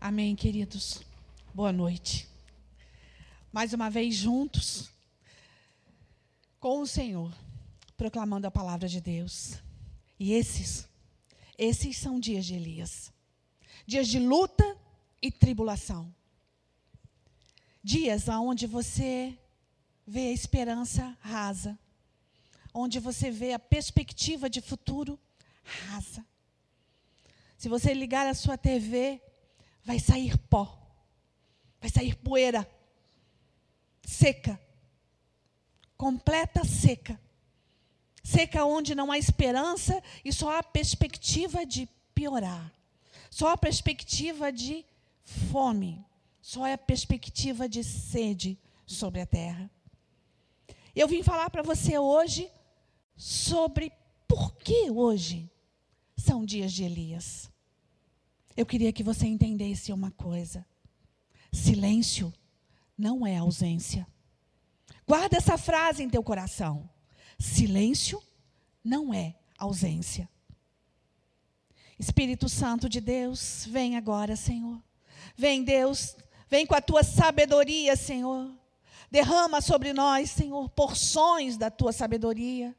Amém, 0.00 0.36
queridos. 0.36 1.02
Boa 1.52 1.72
noite. 1.72 2.28
Mais 3.52 3.72
uma 3.72 3.90
vez 3.90 4.14
juntos 4.14 4.88
com 6.60 6.80
o 6.82 6.86
Senhor, 6.86 7.34
proclamando 7.96 8.46
a 8.46 8.50
palavra 8.50 8.88
de 8.88 9.00
Deus. 9.00 9.58
E 10.16 10.34
esses, 10.34 10.88
esses 11.58 11.96
são 11.96 12.20
dias 12.20 12.46
de 12.46 12.54
Elias. 12.54 13.12
Dias 13.84 14.06
de 14.06 14.20
luta 14.20 14.76
e 15.20 15.32
tribulação. 15.32 16.14
Dias 17.82 18.28
onde 18.28 18.68
você 18.68 19.36
vê 20.06 20.28
a 20.28 20.32
esperança 20.32 21.18
rasa, 21.20 21.76
onde 22.72 23.00
você 23.00 23.32
vê 23.32 23.52
a 23.52 23.58
perspectiva 23.58 24.48
de 24.48 24.60
futuro 24.60 25.18
rasa. 25.64 26.24
Se 27.56 27.68
você 27.68 27.92
ligar 27.92 28.28
a 28.28 28.34
sua 28.34 28.56
TV, 28.56 29.20
vai 29.84 29.98
sair 29.98 30.36
pó, 30.36 30.78
vai 31.80 31.90
sair 31.90 32.14
poeira, 32.16 32.68
seca, 34.04 34.60
completa 35.96 36.64
seca. 36.64 37.20
Seca 38.22 38.64
onde 38.64 38.94
não 38.94 39.10
há 39.10 39.16
esperança 39.16 40.02
e 40.22 40.32
só 40.32 40.58
há 40.58 40.62
perspectiva 40.62 41.64
de 41.64 41.88
piorar. 42.14 42.70
Só 43.30 43.48
há 43.48 43.56
perspectiva 43.56 44.52
de 44.52 44.84
fome. 45.24 46.04
Só 46.42 46.70
há 46.70 46.76
perspectiva 46.76 47.66
de 47.66 47.82
sede 47.82 48.58
sobre 48.86 49.22
a 49.22 49.26
terra. 49.26 49.70
Eu 50.94 51.08
vim 51.08 51.22
falar 51.22 51.48
para 51.48 51.62
você 51.62 51.98
hoje 51.98 52.50
sobre 53.16 53.90
por 54.26 54.54
que 54.56 54.90
hoje 54.90 55.50
são 56.16 56.44
dias 56.44 56.72
de 56.72 56.84
Elias 56.84 57.50
eu 58.58 58.66
queria 58.66 58.92
que 58.92 59.04
você 59.04 59.24
entendesse 59.24 59.92
uma 59.92 60.10
coisa: 60.10 60.66
silêncio 61.52 62.34
não 62.98 63.24
é 63.24 63.36
ausência. 63.36 64.04
Guarda 65.06 65.36
essa 65.36 65.56
frase 65.56 66.02
em 66.02 66.10
teu 66.10 66.24
coração. 66.24 66.90
Silêncio 67.38 68.20
não 68.82 69.14
é 69.14 69.36
ausência. 69.56 70.28
Espírito 71.96 72.48
Santo 72.48 72.88
de 72.88 73.00
Deus, 73.00 73.64
vem 73.64 73.96
agora, 73.96 74.34
Senhor. 74.34 74.82
Vem, 75.36 75.62
Deus, 75.62 76.16
vem 76.48 76.66
com 76.66 76.74
a 76.74 76.80
tua 76.80 77.04
sabedoria, 77.04 77.94
Senhor. 77.94 78.50
Derrama 79.08 79.60
sobre 79.60 79.92
nós, 79.92 80.30
Senhor, 80.30 80.68
porções 80.70 81.56
da 81.56 81.70
tua 81.70 81.92
sabedoria. 81.92 82.74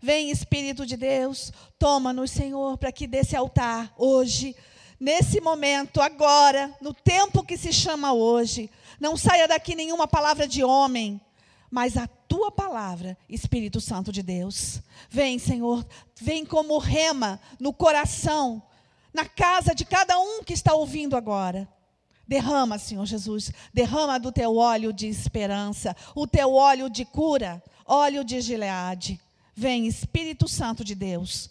Vem, 0.00 0.30
Espírito 0.30 0.86
de 0.86 0.96
Deus, 0.96 1.52
toma-nos, 1.78 2.30
Senhor, 2.30 2.78
para 2.78 2.90
que 2.90 3.06
desse 3.06 3.36
altar 3.36 3.92
hoje 3.98 4.56
nesse 4.98 5.40
momento, 5.40 6.00
agora, 6.00 6.74
no 6.80 6.92
tempo 6.92 7.44
que 7.44 7.56
se 7.56 7.72
chama 7.72 8.12
hoje, 8.12 8.70
não 9.00 9.16
saia 9.16 9.46
daqui 9.46 9.74
nenhuma 9.74 10.08
palavra 10.08 10.46
de 10.46 10.64
homem, 10.64 11.20
mas 11.70 11.96
a 11.96 12.06
tua 12.06 12.50
palavra, 12.50 13.16
Espírito 13.28 13.80
Santo 13.80 14.10
de 14.10 14.22
Deus. 14.22 14.80
Vem, 15.08 15.38
Senhor, 15.38 15.86
vem 16.20 16.44
como 16.44 16.78
rema 16.78 17.40
no 17.58 17.72
coração, 17.72 18.62
na 19.12 19.24
casa 19.24 19.74
de 19.74 19.84
cada 19.84 20.18
um 20.18 20.42
que 20.42 20.52
está 20.52 20.74
ouvindo 20.74 21.16
agora. 21.16 21.68
Derrama, 22.26 22.78
Senhor 22.78 23.06
Jesus, 23.06 23.50
derrama 23.72 24.18
do 24.18 24.30
teu 24.30 24.56
óleo 24.56 24.92
de 24.92 25.06
esperança, 25.06 25.96
o 26.14 26.26
teu 26.26 26.52
óleo 26.52 26.90
de 26.90 27.04
cura, 27.04 27.62
óleo 27.86 28.22
de 28.22 28.40
Gileade. 28.40 29.18
Vem, 29.54 29.86
Espírito 29.86 30.46
Santo 30.46 30.84
de 30.84 30.94
Deus, 30.94 31.50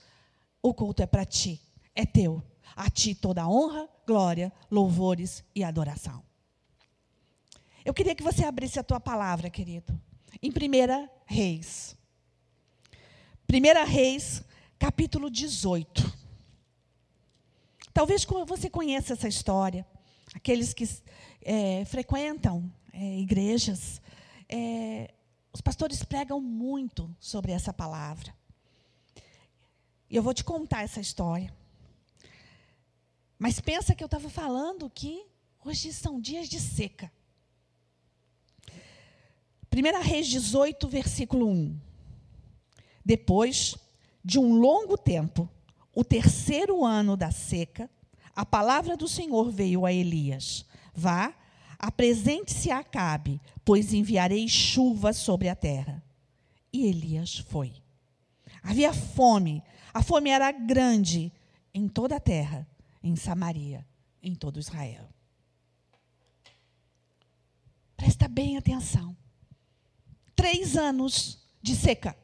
o 0.62 0.73
culto 0.73 1.02
é 1.02 1.08
para 1.08 1.25
ti, 1.25 1.59
é 1.95 2.06
teu. 2.06 2.44
A 2.78 2.92
ti 2.92 3.16
toda 3.16 3.50
honra, 3.50 3.89
glória, 4.06 4.53
louvores 4.70 5.44
e 5.56 5.64
adoração. 5.64 6.23
Eu 7.84 7.92
queria 7.92 8.14
que 8.14 8.22
você 8.22 8.44
abrisse 8.45 8.78
a 8.78 8.84
tua 8.84 9.00
palavra, 9.00 9.50
querido, 9.50 10.00
em 10.44 10.52
1 10.52 11.09
Reis. 11.25 11.97
1 13.51 13.85
Reis, 13.85 14.44
capítulo 14.78 15.31
18. 15.31 16.16
Talvez 17.91 18.24
você 18.46 18.69
conheça 18.69 19.13
essa 19.13 19.28
história. 19.28 19.84
Aqueles 20.35 20.72
que 20.72 20.88
é, 21.41 21.84
frequentam 21.85 22.72
é, 22.94 23.18
igrejas, 23.18 24.00
é, 24.47 25.12
os 25.51 25.62
pastores 25.62 26.03
pregam 26.03 26.40
muito 26.40 27.09
sobre 27.19 27.51
essa 27.51 27.74
palavra. 27.74 28.35
E 30.07 30.16
eu 30.16 30.22
vou 30.22 30.34
te 30.34 30.44
contar 30.44 30.84
essa 30.84 31.00
história. 31.00 31.51
Mas 33.38 33.59
pensa 33.59 33.94
que 33.94 34.03
eu 34.03 34.08
estava 34.08 34.30
falando 34.30 34.90
que 34.90 35.25
hoje 35.64 35.94
são 35.94 36.20
dias 36.20 36.50
de 36.50 36.59
seca. 36.59 37.12
1 39.72 40.02
Reis 40.02 40.28
18, 40.28 40.88
versículo 40.88 41.48
1. 41.48 41.80
Depois 43.06 43.75
de 44.24 44.40
um 44.40 44.56
longo 44.56 44.98
tempo, 44.98 45.48
o 45.94 46.03
terceiro 46.03 46.84
ano 46.84 47.16
da 47.16 47.30
seca, 47.31 47.90
a 48.36 48.46
palavra 48.46 48.98
do 48.98 49.08
Senhor 49.08 49.52
veio 49.52 49.86
a 49.86 49.94
Elias: 49.94 50.66
Vá, 50.94 51.34
apresente-se 51.78 52.72
a 52.72 52.80
Acabe, 52.80 53.40
pois 53.64 53.94
enviarei 53.94 54.48
chuva 54.48 55.14
sobre 55.14 55.48
a 55.48 55.56
terra. 55.56 56.04
E 56.74 56.88
Elias 56.88 57.38
foi. 57.38 57.72
Havia 58.64 58.92
fome, 58.94 59.64
a 59.94 60.02
fome 60.02 60.31
era 60.31 60.52
grande 60.52 61.31
em 61.72 61.88
toda 61.88 62.16
a 62.16 62.19
terra 62.19 62.68
em 63.02 63.16
Samaria, 63.16 63.85
em 64.22 64.35
todo 64.35 64.59
Israel. 64.59 65.09
Presta 67.96 68.28
bem 68.28 68.58
atenção. 68.58 69.18
Três 70.35 70.78
anos 70.78 71.40
de 71.62 71.75
seca. 71.75 72.16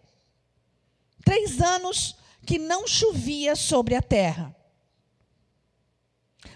Três 1.25 1.59
anos 1.62 2.16
que 2.45 2.59
não 2.59 2.88
chovia 2.88 3.56
sobre 3.56 3.95
a 3.95 4.01
terra. 4.01 4.56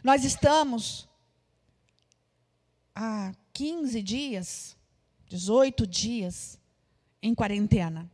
Nós 0.04 0.24
estamos 0.24 1.08
há 2.94 3.34
15 3.54 4.02
dias, 4.04 4.78
18 5.28 5.88
dias 5.88 6.60
em 7.22 7.34
quarentena. 7.34 8.10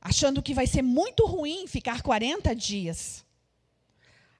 Achando 0.00 0.42
que 0.42 0.52
vai 0.52 0.66
ser 0.66 0.82
muito 0.82 1.24
ruim 1.24 1.66
ficar 1.66 2.02
40 2.02 2.54
dias 2.54 3.24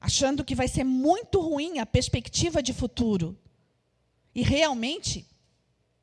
achando 0.05 0.45
que 0.45 0.55
vai 0.55 0.69
ser 0.69 0.85
muito 0.85 1.41
ruim 1.41 1.79
a 1.79 1.87
perspectiva 1.87 2.63
de 2.63 2.75
futuro. 2.75 3.35
E 4.35 4.43
realmente, 4.43 5.27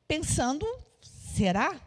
pensando, 0.08 0.66
será? 1.00 1.80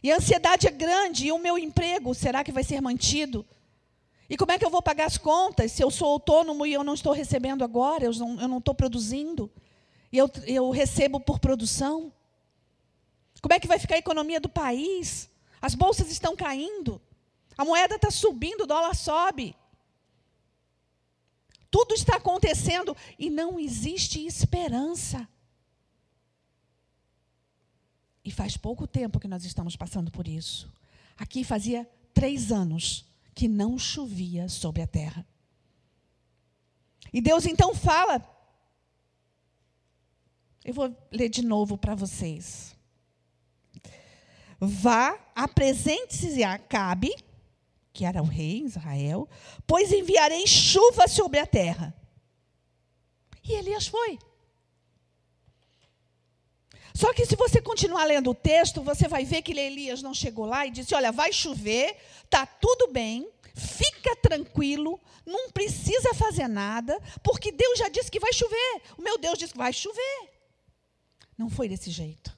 E 0.00 0.12
a 0.12 0.16
ansiedade 0.18 0.68
é 0.68 0.70
grande, 0.70 1.26
e 1.26 1.32
o 1.32 1.38
meu 1.38 1.58
emprego, 1.58 2.14
será 2.14 2.44
que 2.44 2.52
vai 2.52 2.62
ser 2.62 2.80
mantido? 2.80 3.44
E 4.30 4.36
como 4.36 4.52
é 4.52 4.58
que 4.58 4.64
eu 4.64 4.70
vou 4.70 4.80
pagar 4.80 5.06
as 5.06 5.18
contas 5.18 5.72
se 5.72 5.82
eu 5.82 5.90
sou 5.90 6.12
autônomo 6.12 6.64
e 6.64 6.74
eu 6.74 6.84
não 6.84 6.94
estou 6.94 7.12
recebendo 7.12 7.64
agora, 7.64 8.04
eu 8.04 8.12
não, 8.12 8.40
eu 8.40 8.46
não 8.46 8.58
estou 8.58 8.72
produzindo? 8.72 9.50
E 10.12 10.18
eu, 10.18 10.30
eu 10.46 10.70
recebo 10.70 11.18
por 11.18 11.40
produção? 11.40 12.12
Como 13.42 13.52
é 13.52 13.58
que 13.58 13.66
vai 13.66 13.80
ficar 13.80 13.96
a 13.96 13.98
economia 13.98 14.38
do 14.38 14.48
país? 14.48 15.28
As 15.60 15.74
bolsas 15.74 16.08
estão 16.08 16.36
caindo, 16.36 17.02
a 17.56 17.64
moeda 17.64 17.96
está 17.96 18.12
subindo, 18.12 18.60
o 18.60 18.66
dólar 18.66 18.94
sobe. 18.94 19.56
Tudo 21.78 21.94
está 21.94 22.16
acontecendo 22.16 22.96
e 23.16 23.30
não 23.30 23.56
existe 23.56 24.26
esperança. 24.26 25.28
E 28.24 28.32
faz 28.32 28.56
pouco 28.56 28.84
tempo 28.84 29.20
que 29.20 29.28
nós 29.28 29.44
estamos 29.44 29.76
passando 29.76 30.10
por 30.10 30.26
isso. 30.26 30.68
Aqui 31.16 31.44
fazia 31.44 31.88
três 32.12 32.50
anos 32.50 33.06
que 33.32 33.46
não 33.46 33.78
chovia 33.78 34.48
sobre 34.48 34.82
a 34.82 34.88
terra. 34.88 35.24
E 37.12 37.20
Deus 37.20 37.46
então 37.46 37.72
fala. 37.72 38.28
Eu 40.64 40.74
vou 40.74 40.92
ler 41.12 41.28
de 41.28 41.42
novo 41.42 41.78
para 41.78 41.94
vocês. 41.94 42.76
Vá, 44.58 45.16
apresente-se 45.32 46.42
a 46.42 46.54
Acabe, 46.54 47.14
que 47.98 48.04
era 48.04 48.22
o 48.22 48.26
rei 48.26 48.62
Israel, 48.62 49.28
pois 49.66 49.90
enviarei 49.90 50.46
chuva 50.46 51.08
sobre 51.08 51.40
a 51.40 51.46
terra. 51.46 51.92
E 53.42 53.54
Elias 53.54 53.88
foi. 53.88 54.16
Só 56.94 57.12
que 57.12 57.26
se 57.26 57.34
você 57.34 57.60
continuar 57.60 58.04
lendo 58.04 58.30
o 58.30 58.36
texto, 58.36 58.82
você 58.82 59.08
vai 59.08 59.24
ver 59.24 59.42
que 59.42 59.50
Elias 59.50 60.00
não 60.00 60.14
chegou 60.14 60.46
lá 60.46 60.64
e 60.64 60.70
disse: 60.70 60.94
Olha, 60.94 61.10
vai 61.10 61.32
chover, 61.32 61.96
tá 62.30 62.46
tudo 62.46 62.92
bem, 62.92 63.28
fica 63.56 64.14
tranquilo, 64.22 65.00
não 65.26 65.50
precisa 65.50 66.14
fazer 66.14 66.46
nada, 66.46 66.96
porque 67.20 67.50
Deus 67.50 67.80
já 67.80 67.88
disse 67.88 68.12
que 68.12 68.20
vai 68.20 68.32
chover. 68.32 68.82
O 68.96 69.02
meu 69.02 69.18
Deus 69.18 69.36
disse 69.36 69.54
que 69.54 69.58
vai 69.58 69.72
chover. 69.72 70.30
Não 71.36 71.50
foi 71.50 71.68
desse 71.68 71.90
jeito. 71.90 72.37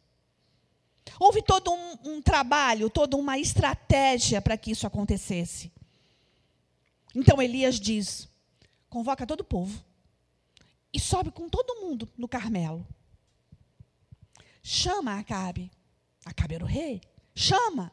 Houve 1.21 1.43
todo 1.43 1.71
um, 1.71 2.15
um 2.15 2.23
trabalho, 2.23 2.89
toda 2.89 3.15
uma 3.15 3.39
estratégia 3.39 4.41
para 4.41 4.57
que 4.57 4.71
isso 4.71 4.87
acontecesse. 4.87 5.71
Então 7.15 7.43
Elias 7.43 7.79
diz: 7.79 8.27
convoca 8.89 9.27
todo 9.27 9.41
o 9.43 9.45
povo 9.45 9.85
e 10.91 10.99
sobe 10.99 11.31
com 11.31 11.47
todo 11.47 11.83
mundo 11.83 12.09
no 12.17 12.27
Carmelo. 12.27 12.89
Chama 14.63 15.19
Acabe. 15.19 15.71
Acabe 16.25 16.55
era 16.55 16.65
o 16.65 16.67
rei. 16.67 17.03
Chama 17.35 17.93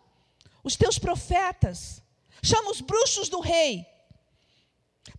os 0.64 0.78
teus 0.78 0.98
profetas. 0.98 2.02
Chama 2.42 2.72
os 2.72 2.80
bruxos 2.80 3.28
do 3.28 3.42
rei. 3.42 3.86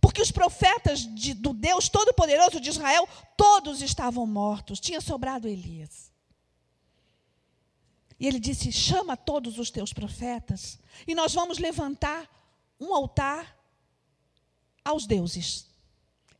Porque 0.01 0.19
os 0.21 0.31
profetas 0.31 1.01
de, 1.13 1.35
do 1.35 1.53
Deus 1.53 1.89
Todo-Poderoso 1.89 2.59
de 2.59 2.69
Israel, 2.69 3.07
todos 3.37 3.83
estavam 3.83 4.25
mortos. 4.25 4.79
Tinha 4.79 4.99
sobrado 4.99 5.47
Elias. 5.47 6.09
E 8.19 8.27
ele 8.27 8.39
disse: 8.39 8.71
Chama 8.71 9.15
todos 9.15 9.57
os 9.57 9.71
teus 9.71 9.93
profetas, 9.93 10.79
e 11.07 11.15
nós 11.15 11.33
vamos 11.33 11.57
levantar 11.57 12.29
um 12.79 12.93
altar 12.93 13.57
aos 14.83 15.05
deuses. 15.05 15.67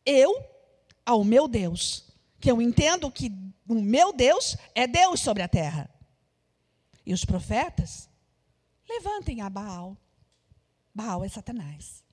Eu, 0.05 0.43
ao 1.05 1.23
meu 1.23 1.47
Deus, 1.47 2.05
que 2.39 2.51
eu 2.51 2.61
entendo 2.61 3.11
que 3.11 3.31
o 3.67 3.75
meu 3.75 4.11
Deus 4.11 4.57
é 4.73 4.87
Deus 4.87 5.19
sobre 5.19 5.43
a 5.43 5.47
terra. 5.47 5.89
E 7.05 7.13
os 7.13 7.23
profetas 7.23 8.09
levantem 8.87 9.41
a 9.41 9.49
Baal. 9.49 9.97
Baal 10.93 11.23
é 11.23 11.29
Satanás. 11.29 12.03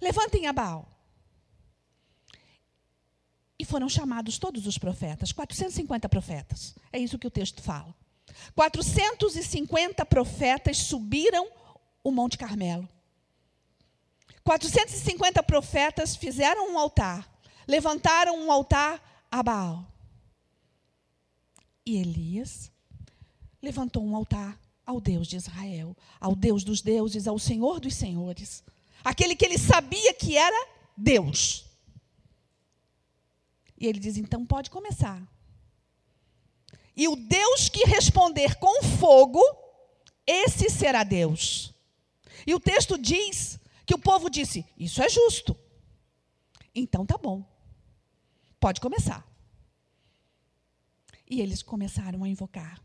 Levantem 0.00 0.46
a 0.46 0.52
Baal. 0.52 0.88
E 3.58 3.64
foram 3.64 3.88
chamados 3.88 4.38
todos 4.38 4.66
os 4.66 4.78
profetas, 4.78 5.32
450 5.32 6.08
profetas. 6.08 6.74
É 6.90 6.98
isso 6.98 7.18
que 7.18 7.26
o 7.26 7.30
texto 7.30 7.60
fala. 7.62 7.94
450 8.54 10.04
profetas 10.06 10.78
subiram 10.78 11.48
o 12.02 12.10
Monte 12.10 12.38
Carmelo. 12.38 12.88
450 14.44 15.42
profetas 15.42 16.16
fizeram 16.16 16.72
um 16.72 16.78
altar, 16.78 17.28
levantaram 17.66 18.36
um 18.38 18.50
altar 18.50 19.26
a 19.30 19.42
Baal. 19.42 19.86
E 21.84 21.96
Elias 21.96 22.70
levantou 23.62 24.04
um 24.04 24.16
altar 24.16 24.58
ao 24.84 25.00
Deus 25.00 25.28
de 25.28 25.36
Israel, 25.36 25.96
ao 26.18 26.34
Deus 26.34 26.64
dos 26.64 26.80
deuses, 26.80 27.28
ao 27.28 27.38
Senhor 27.38 27.78
dos 27.78 27.94
senhores, 27.94 28.64
aquele 29.04 29.36
que 29.36 29.44
ele 29.44 29.58
sabia 29.58 30.12
que 30.14 30.36
era 30.36 30.68
Deus. 30.96 31.64
E 33.78 33.86
ele 33.86 33.98
diz: 33.98 34.16
então 34.16 34.44
pode 34.44 34.70
começar. 34.70 35.22
E 37.00 37.08
o 37.08 37.16
Deus 37.16 37.70
que 37.70 37.86
responder 37.86 38.56
com 38.56 38.82
fogo, 38.82 39.42
esse 40.26 40.68
será 40.68 41.02
Deus. 41.02 41.72
E 42.46 42.54
o 42.54 42.60
texto 42.60 42.98
diz 42.98 43.58
que 43.86 43.94
o 43.94 43.98
povo 43.98 44.28
disse: 44.28 44.66
Isso 44.78 45.02
é 45.02 45.08
justo. 45.08 45.56
Então 46.74 47.06
tá 47.06 47.16
bom. 47.16 47.42
Pode 48.60 48.82
começar. 48.82 49.26
E 51.26 51.40
eles 51.40 51.62
começaram 51.62 52.22
a 52.22 52.28
invocar. 52.28 52.78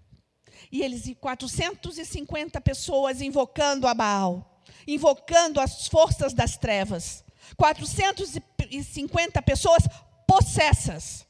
E 0.71 0.81
eles, 0.81 1.13
450 1.19 2.61
pessoas 2.61 3.19
invocando 3.19 3.85
a 3.85 3.94
Baal, 3.94 4.63
invocando 4.88 5.59
as 5.59 5.89
forças 5.89 6.33
das 6.33 6.56
trevas. 6.56 7.21
450 7.57 9.41
pessoas 9.41 9.83
possessas. 10.25 11.27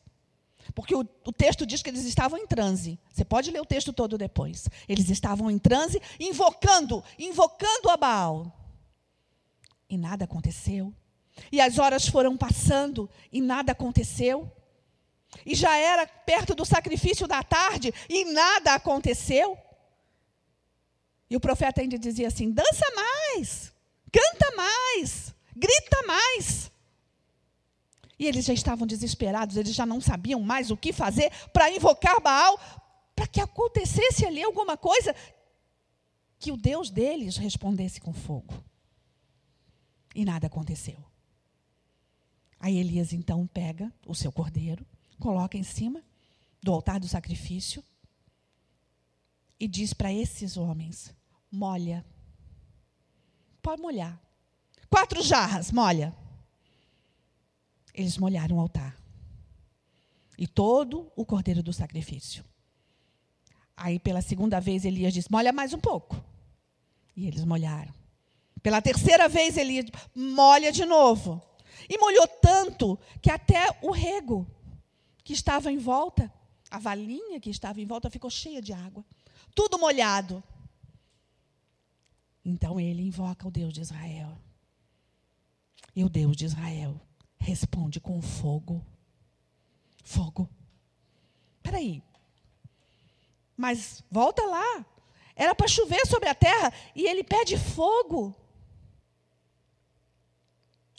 Porque 0.74 0.96
o, 0.96 1.08
o, 1.26 1.32
texto 1.32 1.66
diz 1.66 1.82
que 1.82 1.90
eles 1.90 2.06
estavam 2.06 2.40
em 2.40 2.48
transe. 2.48 3.00
Você 3.14 3.24
pode 3.24 3.52
ler 3.52 3.62
o 3.62 3.66
texto 3.66 3.94
todo 3.94 4.18
depois. 4.18 4.68
Eles 4.88 5.10
estavam 5.10 5.52
em 5.52 5.60
transe, 5.60 6.02
invocando, 6.20 7.04
invocando 7.20 7.90
a 7.90 7.98
Baal. 7.98 8.52
E 9.90 9.98
nada 9.98 10.26
aconteceu. 10.26 10.94
E 11.52 11.62
as 11.62 11.78
horas 11.78 12.08
foram 12.08 12.36
passando 12.36 13.10
e 13.32 13.42
nada 13.42 13.74
aconteceu. 13.74 14.52
E 15.46 15.54
já 15.54 15.76
era 15.78 16.08
perto 16.08 16.56
do 16.56 16.66
sacrifício 16.66 17.28
da 17.28 17.44
tarde 17.44 17.94
e 18.10 18.26
nada 18.26 18.74
aconteceu. 18.74 19.58
E 21.30 21.36
o 21.36 21.40
profeta 21.40 21.82
ainda 21.82 21.98
dizia 21.98 22.28
assim: 22.28 22.52
dança 22.52 22.86
mais, 22.96 23.74
canta 24.12 24.56
mais, 24.56 25.36
grita 25.56 26.04
mais. 26.08 26.72
E 28.18 28.26
eles 28.26 28.46
já 28.46 28.54
estavam 28.54 28.88
desesperados, 28.88 29.58
eles 29.58 29.76
já 29.76 29.86
não 29.86 30.00
sabiam 30.00 30.42
mais 30.42 30.72
o 30.72 30.78
que 30.78 30.94
fazer 30.94 31.32
para 31.52 31.72
invocar 31.72 32.22
Baal, 32.22 32.58
para 33.16 33.28
que 33.28 33.42
acontecesse 33.42 34.26
ali 34.26 34.44
alguma 34.44 34.78
coisa 34.78 35.16
que 36.40 36.52
o 36.52 36.58
Deus 36.58 36.90
deles 36.90 37.38
respondesse 37.38 38.00
com 38.00 38.14
fogo. 38.14 38.54
E 40.14 40.24
nada 40.24 40.48
aconteceu. 40.48 41.04
Aí 42.60 42.78
Elias 42.78 43.14
então 43.14 43.46
pega 43.48 43.92
o 44.08 44.16
seu 44.16 44.32
cordeiro, 44.32 44.86
coloca 45.20 45.58
em 45.58 45.64
cima 45.64 46.04
do 46.62 46.72
altar 46.72 47.00
do 47.00 47.08
sacrifício 47.08 47.84
e 49.60 49.68
diz 49.68 49.94
para 49.94 50.12
esses 50.12 50.58
homens: 50.58 51.14
molha. 51.52 52.06
Pode 53.62 53.82
molhar. 53.82 54.22
Quatro 54.90 55.22
jarras, 55.22 55.72
molha. 55.72 56.16
Eles 57.96 58.18
molharam 58.18 58.58
o 58.58 58.60
altar. 58.60 58.94
E 60.38 60.46
todo 60.46 61.10
o 61.16 61.26
cordeiro 61.26 61.64
do 61.64 61.72
sacrifício. 61.72 62.44
Aí, 63.76 63.98
pela 63.98 64.22
segunda 64.22 64.60
vez, 64.60 64.84
Elias 64.84 65.14
disse: 65.14 65.32
molha 65.32 65.54
mais 65.54 65.74
um 65.74 65.80
pouco. 65.80 66.22
E 67.16 67.26
eles 67.26 67.46
molharam. 67.46 67.94
Pela 68.62 68.82
terceira 68.82 69.30
vez, 69.30 69.56
Elias 69.56 69.86
molha 70.14 70.74
de 70.74 70.84
novo. 70.86 71.42
E 71.90 71.98
molhou 71.98 72.28
tanto 72.28 73.00
que 73.22 73.32
até 73.32 73.78
o 73.82 73.92
rego 73.92 74.46
que 75.24 75.32
estava 75.32 75.72
em 75.72 75.78
volta, 75.78 76.32
a 76.70 76.78
valinha 76.78 77.40
que 77.40 77.50
estava 77.50 77.80
em 77.80 77.86
volta, 77.86 78.10
ficou 78.10 78.30
cheia 78.30 78.62
de 78.62 78.74
água. 78.74 79.06
Tudo 79.56 79.80
molhado. 79.80 80.44
Então 82.44 82.78
ele 82.78 83.04
invoca 83.04 83.48
o 83.48 83.52
Deus 83.52 83.74
de 83.74 83.82
Israel. 83.82 84.38
E 85.96 86.04
o 86.04 86.10
Deus 86.10 86.36
de 86.36 86.46
Israel 86.46 87.00
responde 87.46 88.00
com 88.00 88.22
fogo. 88.22 88.84
Fogo. 90.04 90.50
Espera 91.58 91.78
aí. 91.78 92.04
Mas 93.56 94.04
volta 94.10 94.44
lá. 94.44 94.86
Era 95.36 95.54
para 95.54 95.68
chover 95.68 96.06
sobre 96.08 96.28
a 96.28 96.36
terra 96.36 96.74
e 96.96 97.06
ele 97.08 97.24
pede 97.24 97.58
fogo. 97.58 98.36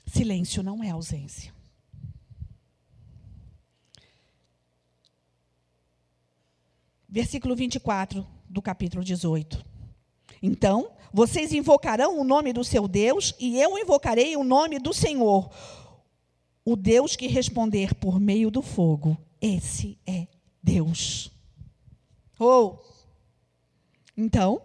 Silêncio 0.06 0.62
não 0.62 0.82
é 0.82 0.90
ausência. 0.90 1.52
Versículo 7.08 7.56
24 7.56 8.26
do 8.48 8.62
capítulo 8.62 9.02
18. 9.02 9.64
Então, 10.42 10.92
vocês 11.12 11.52
invocarão 11.52 12.20
o 12.20 12.24
nome 12.24 12.52
do 12.52 12.62
seu 12.62 12.86
Deus 12.86 13.34
e 13.38 13.58
eu 13.58 13.78
invocarei 13.78 14.36
o 14.36 14.44
nome 14.44 14.78
do 14.78 14.92
Senhor, 14.92 15.50
o 16.66 16.74
Deus 16.74 17.14
que 17.14 17.28
responder 17.28 17.94
por 17.94 18.18
meio 18.18 18.50
do 18.50 18.60
fogo, 18.60 19.16
esse 19.40 19.96
é 20.04 20.26
Deus. 20.60 21.30
Ou, 22.40 22.82
oh. 22.84 22.92
então, 24.16 24.60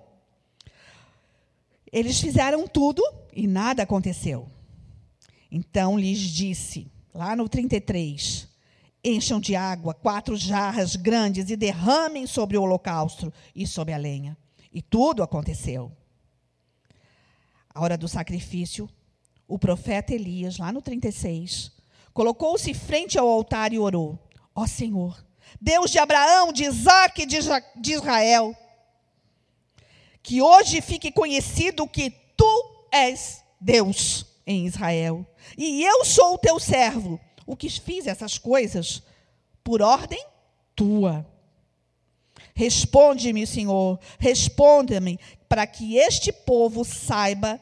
eles 1.92 2.20
fizeram 2.20 2.68
tudo 2.68 3.04
e 3.32 3.46
nada 3.46 3.84
aconteceu. 3.84 4.50
Então 5.52 5.96
lhes 5.96 6.18
disse, 6.18 6.92
lá 7.14 7.36
no 7.36 7.48
33, 7.48 8.50
encham 9.04 9.40
de 9.40 9.56
água 9.56 9.94
quatro 9.94 10.36
jarras 10.36 10.96
grandes 10.96 11.52
e 11.52 11.56
derramem 11.56 12.26
sobre 12.26 12.58
o 12.58 12.64
holocausto 12.64 13.32
e 13.56 13.68
sobre 13.68 13.94
a 13.94 13.98
lenha. 13.98 14.36
E 14.74 14.82
tudo 14.82 15.22
aconteceu. 15.22 15.92
A 17.72 17.80
hora 17.80 17.96
do 17.96 18.08
sacrifício, 18.08 18.90
o 19.48 19.60
profeta 19.60 20.16
Elias, 20.16 20.58
lá 20.58 20.72
no 20.72 20.82
36, 20.82 21.80
Colocou-se 22.14 22.74
frente 22.74 23.18
ao 23.18 23.28
altar 23.28 23.74
e 23.74 23.80
orou: 23.80 24.20
Ó 24.54 24.68
Senhor, 24.68 25.24
Deus 25.60 25.92
de 25.92 26.00
Abraão, 26.00 26.52
de 26.52 26.64
Isaac 26.64 27.22
e 27.22 27.26
de 27.26 27.94
Israel, 27.94 28.56
que 30.22 30.42
hoje 30.42 30.82
fique 30.82 31.12
conhecido 31.12 31.88
que 31.88 32.12
tu 32.36 32.86
és 32.92 33.44
Deus 33.60 34.26
em 34.46 34.66
Israel, 34.66 35.26
e 35.58 35.84
eu 35.84 36.04
sou 36.04 36.34
o 36.36 36.38
teu 36.38 36.60
servo, 36.60 37.20
o 37.46 37.56
que 37.56 37.70
fiz 37.70 38.08
essas 38.08 38.38
coisas? 38.38 39.04
Por 39.64 39.82
ordem 39.82 40.24
tua. 40.76 41.26
Responde-me, 42.54 43.46
Senhor, 43.46 44.00
responda-me, 44.20 45.20
para 45.48 45.66
que 45.68 45.98
este 45.98 46.32
povo 46.32 46.84
saiba 46.84 47.60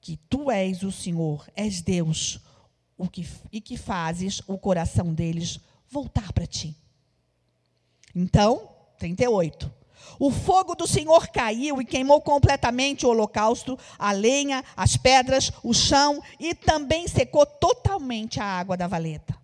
que 0.00 0.16
tu 0.28 0.50
és 0.50 0.82
o 0.82 0.92
Senhor, 0.92 1.48
és 1.56 1.80
Deus, 1.80 2.40
o 2.96 3.08
que, 3.08 3.26
e 3.52 3.60
que 3.60 3.76
fazes 3.76 4.40
o 4.46 4.58
coração 4.58 5.12
deles 5.12 5.60
voltar 5.88 6.32
para 6.32 6.46
ti. 6.46 6.74
Então, 8.14 8.70
38. 8.98 9.70
O 10.18 10.30
fogo 10.30 10.74
do 10.74 10.86
Senhor 10.86 11.28
caiu 11.28 11.80
e 11.80 11.84
queimou 11.84 12.20
completamente 12.20 13.04
o 13.04 13.10
holocausto, 13.10 13.78
a 13.98 14.12
lenha, 14.12 14.64
as 14.76 14.96
pedras, 14.96 15.52
o 15.62 15.74
chão 15.74 16.22
e 16.38 16.54
também 16.54 17.06
secou 17.06 17.44
totalmente 17.44 18.40
a 18.40 18.44
água 18.44 18.76
da 18.76 18.86
valeta. 18.86 19.36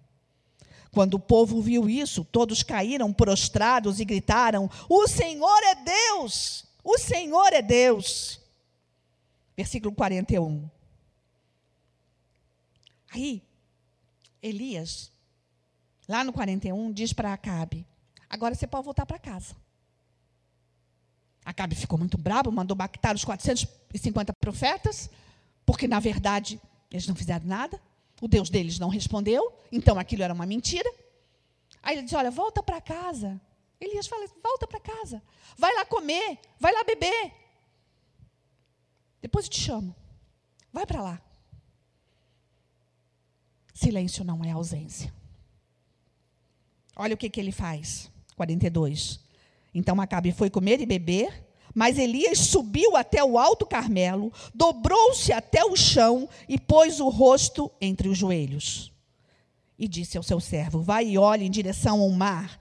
Quando 0.90 1.14
o 1.14 1.20
povo 1.20 1.60
viu 1.60 1.88
isso, 1.88 2.24
todos 2.24 2.62
caíram 2.62 3.12
prostrados 3.12 3.98
e 3.98 4.04
gritaram: 4.04 4.70
O 4.88 5.08
Senhor 5.08 5.62
é 5.64 5.74
Deus! 5.74 6.64
O 6.84 6.98
Senhor 6.98 7.52
é 7.52 7.62
Deus! 7.62 8.40
Versículo 9.56 9.94
41. 9.94 10.68
Aí, 13.12 13.42
Elias, 14.42 15.12
lá 16.08 16.24
no 16.24 16.32
41, 16.32 16.92
diz 16.92 17.12
para 17.12 17.32
Acabe: 17.32 17.86
Agora 18.28 18.54
você 18.54 18.66
pode 18.66 18.84
voltar 18.84 19.04
para 19.04 19.18
casa. 19.18 19.54
Acabe 21.44 21.74
ficou 21.74 21.98
muito 21.98 22.16
bravo, 22.16 22.50
mandou 22.50 22.76
matar 22.76 23.14
os 23.14 23.24
450 23.24 24.32
profetas, 24.34 25.10
porque 25.66 25.86
na 25.86 26.00
verdade 26.00 26.60
eles 26.90 27.06
não 27.06 27.14
fizeram 27.14 27.44
nada. 27.44 27.80
O 28.20 28.28
Deus 28.28 28.48
deles 28.48 28.78
não 28.78 28.88
respondeu, 28.88 29.52
então 29.70 29.98
aquilo 29.98 30.22
era 30.22 30.32
uma 30.32 30.46
mentira. 30.46 30.90
Aí 31.82 31.96
ele 31.96 32.04
diz: 32.04 32.14
Olha, 32.14 32.30
volta 32.30 32.62
para 32.62 32.80
casa. 32.80 33.38
Elias 33.78 34.06
fala: 34.06 34.26
Volta 34.42 34.66
para 34.66 34.80
casa. 34.80 35.22
Vai 35.58 35.74
lá 35.74 35.84
comer, 35.84 36.38
vai 36.58 36.72
lá 36.72 36.82
beber. 36.84 37.32
Depois 39.20 39.44
eu 39.44 39.50
te 39.50 39.60
chamo. 39.60 39.94
Vai 40.72 40.86
para 40.86 41.02
lá. 41.02 41.20
Silêncio 43.72 44.24
não 44.24 44.44
é 44.44 44.50
ausência. 44.50 45.12
Olha 46.96 47.14
o 47.14 47.18
que, 47.18 47.30
que 47.30 47.40
ele 47.40 47.52
faz. 47.52 48.10
42. 48.36 49.20
Então 49.74 50.00
Acabe 50.00 50.32
foi 50.32 50.50
comer 50.50 50.80
e 50.80 50.86
beber, 50.86 51.46
mas 51.74 51.98
Elias 51.98 52.38
subiu 52.38 52.96
até 52.96 53.24
o 53.24 53.38
alto 53.38 53.66
Carmelo, 53.66 54.32
dobrou-se 54.54 55.32
até 55.32 55.64
o 55.64 55.76
chão 55.76 56.28
e 56.48 56.58
pôs 56.58 57.00
o 57.00 57.08
rosto 57.08 57.70
entre 57.80 58.08
os 58.08 58.18
joelhos. 58.18 58.92
E 59.78 59.88
disse 59.88 60.16
ao 60.16 60.22
seu 60.22 60.38
servo: 60.38 60.82
Vai 60.82 61.08
e 61.08 61.18
olhe 61.18 61.46
em 61.46 61.50
direção 61.50 62.00
ao 62.00 62.10
mar. 62.10 62.60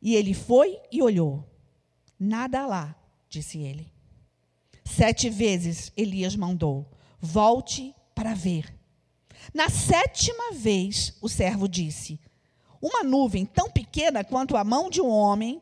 E 0.00 0.14
ele 0.14 0.32
foi 0.32 0.78
e 0.90 1.02
olhou. 1.02 1.44
Nada 2.18 2.66
lá, 2.66 2.96
disse 3.28 3.58
ele. 3.58 3.92
Sete 4.84 5.28
vezes 5.28 5.92
Elias 5.96 6.34
mandou: 6.34 6.90
Volte 7.20 7.94
para 8.14 8.34
ver. 8.34 8.79
Na 9.52 9.68
sétima 9.68 10.52
vez, 10.52 11.16
o 11.20 11.28
servo 11.28 11.68
disse: 11.68 12.20
Uma 12.80 13.02
nuvem 13.02 13.44
tão 13.44 13.70
pequena 13.70 14.24
quanto 14.24 14.56
a 14.56 14.64
mão 14.64 14.88
de 14.88 15.00
um 15.00 15.08
homem 15.08 15.60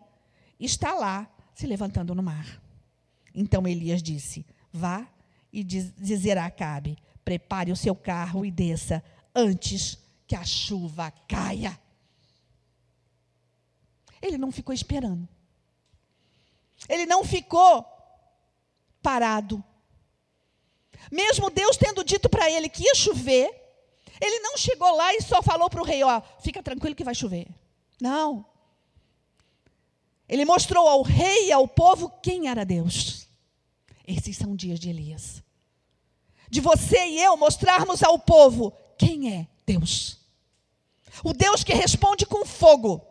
está 0.60 0.94
lá 0.94 1.28
se 1.54 1.66
levantando 1.66 2.14
no 2.14 2.22
mar. 2.22 2.62
Então 3.34 3.66
Elias 3.66 4.02
disse: 4.02 4.46
Vá 4.72 5.08
e 5.52 5.64
diz, 5.64 5.92
dizer 5.96 6.36
a 6.38 6.46
Acabe: 6.46 6.98
Prepare 7.24 7.72
o 7.72 7.76
seu 7.76 7.94
carro 7.94 8.44
e 8.44 8.50
desça 8.50 9.02
antes 9.34 9.98
que 10.26 10.36
a 10.36 10.44
chuva 10.44 11.10
caia. 11.26 11.78
Ele 14.20 14.36
não 14.36 14.50
ficou 14.50 14.74
esperando. 14.74 15.28
Ele 16.88 17.06
não 17.06 17.24
ficou 17.24 17.86
parado. 19.02 19.62
Mesmo 21.10 21.50
Deus 21.50 21.76
tendo 21.76 22.04
dito 22.04 22.28
para 22.28 22.50
ele 22.50 22.68
que 22.68 22.84
ia 22.84 22.94
chover, 22.94 23.67
ele 24.20 24.40
não 24.40 24.56
chegou 24.56 24.94
lá 24.96 25.14
e 25.14 25.22
só 25.22 25.42
falou 25.42 25.68
para 25.70 25.80
o 25.80 25.84
rei: 25.84 26.02
Ó, 26.02 26.22
fica 26.40 26.62
tranquilo 26.62 26.94
que 26.94 27.04
vai 27.04 27.14
chover. 27.14 27.48
Não. 28.00 28.44
Ele 30.28 30.44
mostrou 30.44 30.86
ao 30.86 31.02
rei 31.02 31.48
e 31.48 31.52
ao 31.52 31.66
povo 31.66 32.10
quem 32.22 32.48
era 32.48 32.64
Deus. 32.64 33.26
Esses 34.06 34.36
são 34.36 34.54
dias 34.54 34.78
de 34.78 34.90
Elias. 34.90 35.42
De 36.50 36.60
você 36.60 37.06
e 37.06 37.22
eu 37.22 37.36
mostrarmos 37.36 38.02
ao 38.02 38.18
povo 38.18 38.72
quem 38.96 39.34
é 39.34 39.48
Deus. 39.66 40.18
O 41.22 41.32
Deus 41.32 41.64
que 41.64 41.72
responde 41.72 42.26
com 42.26 42.44
fogo. 42.44 43.04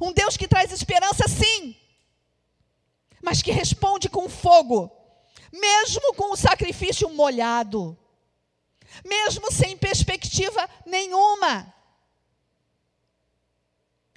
Um 0.00 0.12
Deus 0.12 0.36
que 0.36 0.48
traz 0.48 0.72
esperança, 0.72 1.28
sim, 1.28 1.76
mas 3.22 3.40
que 3.40 3.52
responde 3.52 4.08
com 4.08 4.28
fogo, 4.28 4.90
mesmo 5.52 6.14
com 6.14 6.32
o 6.32 6.36
sacrifício 6.36 7.08
molhado, 7.10 7.96
mesmo 9.04 9.50
sem 9.52 9.76
perspectiva 9.76 10.68
nenhuma. 10.84 11.72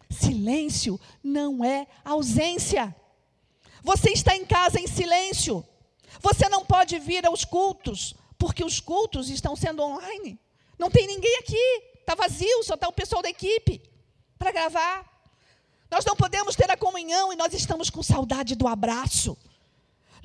Silêncio 0.09 0.99
não 1.23 1.63
é 1.63 1.87
ausência. 2.03 2.95
Você 3.83 4.11
está 4.11 4.35
em 4.35 4.45
casa 4.45 4.79
em 4.79 4.87
silêncio. 4.87 5.65
Você 6.21 6.47
não 6.49 6.65
pode 6.65 6.97
vir 6.99 7.25
aos 7.25 7.43
cultos, 7.43 8.15
porque 8.37 8.63
os 8.63 8.79
cultos 8.79 9.29
estão 9.29 9.55
sendo 9.55 9.83
online. 9.83 10.39
Não 10.77 10.89
tem 10.89 11.07
ninguém 11.07 11.37
aqui. 11.37 11.83
Está 11.99 12.15
vazio, 12.15 12.63
só 12.63 12.75
está 12.75 12.87
o 12.87 12.93
pessoal 12.93 13.21
da 13.21 13.29
equipe 13.29 13.81
para 14.37 14.51
gravar. 14.51 15.15
Nós 15.89 16.05
não 16.05 16.15
podemos 16.15 16.55
ter 16.55 16.69
a 16.69 16.77
comunhão 16.77 17.31
e 17.31 17.35
nós 17.35 17.53
estamos 17.53 17.89
com 17.89 18.03
saudade 18.03 18.55
do 18.55 18.67
abraço. 18.67 19.37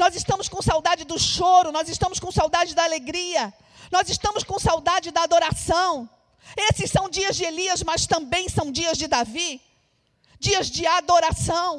Nós 0.02 0.14
estamos 0.20 0.48
com 0.48 0.60
saudade 0.70 1.04
do 1.04 1.18
choro, 1.18 1.70
nós 1.78 1.88
estamos 1.88 2.18
com 2.18 2.30
saudade 2.32 2.74
da 2.74 2.84
alegria. 2.84 3.52
Nós 3.96 4.08
estamos 4.08 4.42
com 4.42 4.58
saudade 4.58 5.10
da 5.16 5.22
adoração. 5.28 6.08
Esses 6.68 6.90
são 6.90 7.08
dias 7.16 7.36
de 7.36 7.44
Elias, 7.44 7.82
mas 7.90 8.06
também 8.14 8.48
são 8.48 8.66
dias 8.72 8.96
de 8.98 9.06
Davi. 9.06 9.50
Dias 10.46 10.66
de 10.76 10.86
adoração 10.86 11.72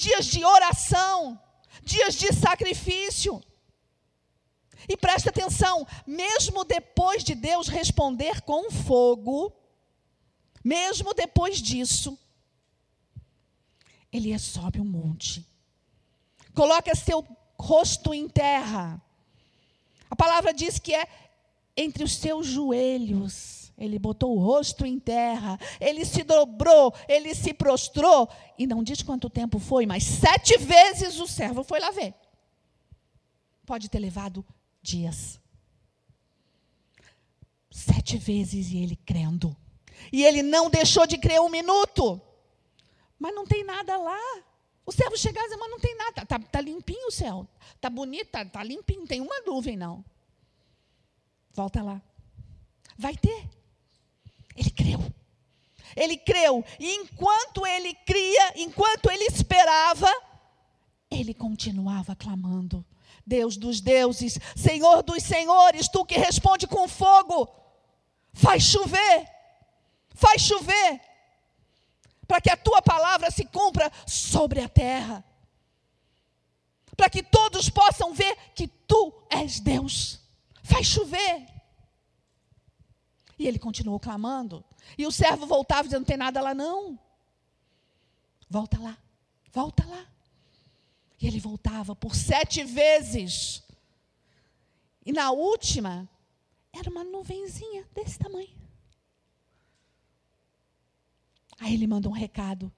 dias 0.00 0.24
de 0.24 0.42
oração, 0.44 1.38
dias 1.82 2.14
de 2.14 2.32
sacrifício. 2.32 3.42
E 4.88 4.96
presta 4.96 5.28
atenção, 5.28 5.86
mesmo 6.06 6.64
depois 6.64 7.22
de 7.22 7.34
Deus 7.34 7.68
responder 7.68 8.40
com 8.42 8.70
fogo, 8.70 9.52
mesmo 10.64 11.12
depois 11.12 11.60
disso, 11.60 12.18
ele 14.10 14.36
sobe 14.38 14.80
um 14.80 14.84
monte, 14.84 15.46
coloca 16.54 16.94
seu 16.94 17.26
rosto 17.58 18.14
em 18.14 18.28
terra. 18.28 19.00
A 20.10 20.16
palavra 20.16 20.52
diz 20.52 20.78
que 20.78 20.94
é 20.94 21.06
entre 21.76 22.04
os 22.04 22.16
seus 22.16 22.46
joelhos. 22.46 23.72
Ele 23.78 23.98
botou 23.98 24.36
o 24.36 24.40
rosto 24.40 24.84
em 24.84 25.00
terra, 25.00 25.58
ele 25.80 26.04
se 26.04 26.22
dobrou, 26.22 26.94
ele 27.08 27.34
se 27.34 27.54
prostrou, 27.54 28.28
e 28.58 28.66
não 28.66 28.82
diz 28.82 29.02
quanto 29.02 29.30
tempo 29.30 29.58
foi, 29.58 29.86
mas 29.86 30.04
sete 30.04 30.58
vezes 30.58 31.18
o 31.18 31.26
servo 31.26 31.64
foi 31.64 31.80
lá 31.80 31.90
ver. 31.90 32.14
Pode 33.64 33.88
ter 33.88 33.98
levado 33.98 34.44
dias. 34.82 35.40
Sete 37.70 38.18
vezes 38.18 38.70
e 38.70 38.78
ele 38.78 38.96
crendo. 38.96 39.56
E 40.12 40.24
ele 40.24 40.42
não 40.42 40.68
deixou 40.68 41.06
de 41.06 41.16
crer 41.16 41.40
um 41.40 41.48
minuto. 41.48 42.20
Mas 43.18 43.34
não 43.34 43.46
tem 43.46 43.64
nada 43.64 43.96
lá. 43.96 44.42
O 44.90 44.92
servo 44.92 45.16
chegava 45.16 45.46
e 45.46 45.50
dizia, 45.50 45.60
mas 45.60 45.70
não 45.70 45.78
tem 45.78 45.96
nada. 45.96 46.22
Está 46.22 46.36
tá 46.36 46.60
limpinho 46.60 47.06
o 47.06 47.12
céu. 47.12 47.46
Está 47.76 47.88
bonito, 47.88 48.26
está 48.26 48.44
tá 48.44 48.64
limpinho. 48.64 49.02
Não 49.02 49.06
tem 49.06 49.20
uma 49.20 49.40
nuvem, 49.42 49.76
não. 49.76 50.04
Volta 51.52 51.80
lá. 51.80 52.02
Vai 52.98 53.16
ter. 53.16 53.48
Ele 54.56 54.68
creu. 54.68 54.98
Ele 55.94 56.16
creu. 56.16 56.64
E 56.80 56.92
enquanto 56.96 57.64
ele 57.64 57.94
cria, 58.04 58.52
enquanto 58.56 59.08
ele 59.08 59.26
esperava, 59.26 60.12
ele 61.08 61.32
continuava 61.34 62.16
clamando: 62.16 62.84
Deus 63.24 63.56
dos 63.56 63.80
deuses, 63.80 64.40
Senhor 64.56 65.04
dos 65.04 65.22
senhores, 65.22 65.86
tu 65.86 66.04
que 66.04 66.18
responde 66.18 66.66
com 66.66 66.88
fogo, 66.88 67.48
faz 68.32 68.64
chover, 68.64 69.28
faz 70.16 70.42
chover, 70.42 71.00
para 72.30 72.40
que 72.40 72.48
a 72.48 72.56
tua 72.56 72.80
palavra 72.80 73.28
se 73.28 73.44
cumpra 73.44 73.90
sobre 74.06 74.60
a 74.60 74.68
terra, 74.68 75.24
para 76.96 77.10
que 77.10 77.24
todos 77.24 77.68
possam 77.68 78.14
ver 78.14 78.36
que 78.54 78.68
tu 78.68 79.12
és 79.28 79.58
Deus, 79.58 80.20
faz 80.62 80.86
chover. 80.86 81.44
E 83.36 83.48
ele 83.48 83.58
continuou 83.58 83.98
clamando. 83.98 84.64
E 84.96 85.04
o 85.08 85.10
servo 85.10 85.44
voltava 85.44 85.82
dizendo: 85.82 86.02
Não 86.02 86.06
tem 86.06 86.16
nada 86.16 86.40
lá, 86.40 86.54
não. 86.54 86.96
Volta 88.48 88.78
lá, 88.78 88.96
volta 89.52 89.84
lá. 89.84 90.06
E 91.20 91.26
ele 91.26 91.40
voltava 91.40 91.96
por 91.96 92.14
sete 92.14 92.62
vezes. 92.62 93.60
E 95.04 95.10
na 95.10 95.32
última, 95.32 96.08
era 96.72 96.88
uma 96.88 97.02
nuvenzinha 97.02 97.88
desse 97.92 98.20
tamanho. 98.20 98.59
Aí 101.60 101.74
ele 101.74 101.86
manda 101.86 102.08
um 102.08 102.12
recado. 102.12 102.72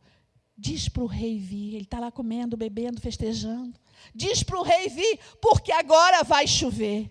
Diz 0.59 0.89
para 0.89 1.05
o 1.05 1.07
rei 1.07 1.39
vir. 1.39 1.77
Ele 1.77 1.85
está 1.85 1.99
lá 1.99 2.11
comendo, 2.11 2.57
bebendo, 2.57 3.01
festejando. 3.01 3.81
Diz 4.15 4.43
para 4.43 4.59
o 4.59 4.62
rei 4.62 4.89
vir, 4.89 5.19
porque 5.41 5.73
agora 5.73 6.23
vai 6.25 6.47
chover 6.47 7.11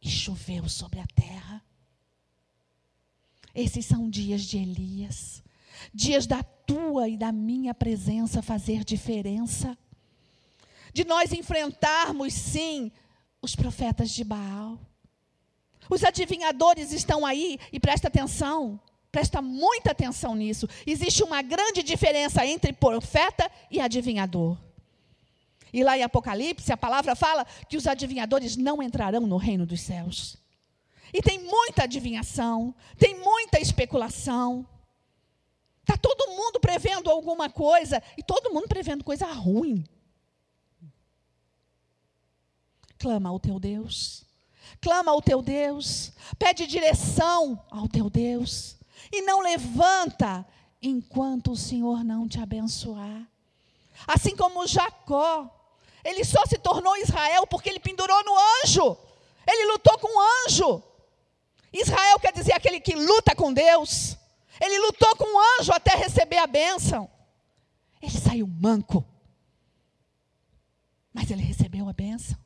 e 0.00 0.08
choveu 0.08 0.68
sobre 0.68 1.00
a 1.00 1.06
terra. 1.08 1.62
Esses 3.54 3.84
são 3.84 4.08
dias 4.08 4.42
de 4.42 4.56
Elias, 4.56 5.42
dias 5.92 6.26
da 6.26 6.44
tua 6.44 7.08
e 7.08 7.16
da 7.16 7.32
minha 7.32 7.74
presença 7.74 8.40
fazer 8.40 8.84
diferença, 8.84 9.76
de 10.92 11.04
nós 11.04 11.32
enfrentarmos, 11.32 12.32
sim, 12.32 12.92
os 13.42 13.56
profetas 13.56 14.10
de 14.10 14.22
Baal, 14.22 14.78
Os 15.90 16.04
adivinhadores 16.04 16.92
estão 16.92 17.24
aí 17.24 17.58
e 17.72 17.80
presta 17.80 18.08
atenção. 18.08 18.78
Presta 19.10 19.40
muita 19.40 19.92
atenção 19.92 20.34
nisso. 20.34 20.68
Existe 20.86 21.22
uma 21.22 21.40
grande 21.42 21.82
diferença 21.82 22.44
entre 22.44 22.72
profeta 22.72 23.50
e 23.70 23.80
adivinhador. 23.80 24.56
E 25.72 25.82
lá 25.82 25.96
em 25.96 26.02
Apocalipse, 26.02 26.72
a 26.72 26.76
palavra 26.76 27.14
fala 27.14 27.44
que 27.68 27.76
os 27.76 27.86
adivinhadores 27.86 28.56
não 28.56 28.82
entrarão 28.82 29.26
no 29.26 29.36
reino 29.36 29.66
dos 29.66 29.80
céus. 29.80 30.36
E 31.12 31.22
tem 31.22 31.38
muita 31.38 31.84
adivinhação, 31.84 32.74
tem 32.98 33.18
muita 33.18 33.58
especulação. 33.58 34.66
Está 35.80 35.96
todo 35.96 36.30
mundo 36.32 36.60
prevendo 36.60 37.10
alguma 37.10 37.48
coisa 37.48 38.02
e 38.16 38.22
todo 38.22 38.52
mundo 38.52 38.68
prevendo 38.68 39.02
coisa 39.02 39.26
ruim. 39.26 39.84
Clama 42.98 43.30
ao 43.30 43.40
teu 43.40 43.58
Deus. 43.58 44.26
Clama 44.80 45.12
ao 45.12 45.22
teu 45.22 45.40
Deus. 45.40 46.12
Pede 46.38 46.66
direção 46.66 47.64
ao 47.70 47.88
teu 47.88 48.10
Deus. 48.10 48.77
E 49.12 49.22
não 49.22 49.40
levanta 49.40 50.46
enquanto 50.80 51.52
o 51.52 51.56
Senhor 51.56 52.04
não 52.04 52.28
te 52.28 52.40
abençoar. 52.40 53.26
Assim 54.06 54.36
como 54.36 54.66
Jacó, 54.66 55.50
ele 56.04 56.24
só 56.24 56.44
se 56.46 56.58
tornou 56.58 56.96
Israel 56.96 57.46
porque 57.46 57.68
ele 57.68 57.80
pendurou 57.80 58.22
no 58.24 58.32
anjo. 58.62 58.96
Ele 59.46 59.72
lutou 59.72 59.98
com 59.98 60.08
o 60.08 60.46
anjo. 60.46 60.82
Israel 61.72 62.18
quer 62.20 62.32
dizer 62.32 62.52
aquele 62.52 62.80
que 62.80 62.94
luta 62.94 63.34
com 63.34 63.52
Deus. 63.52 64.16
Ele 64.60 64.78
lutou 64.80 65.14
com 65.16 65.24
o 65.24 65.60
anjo 65.60 65.72
até 65.72 65.94
receber 65.94 66.38
a 66.38 66.46
bênção. 66.46 67.10
Ele 68.00 68.18
saiu 68.18 68.46
manco. 68.46 69.04
Mas 71.12 71.30
ele 71.30 71.42
recebeu 71.42 71.88
a 71.88 71.92
bênção. 71.92 72.38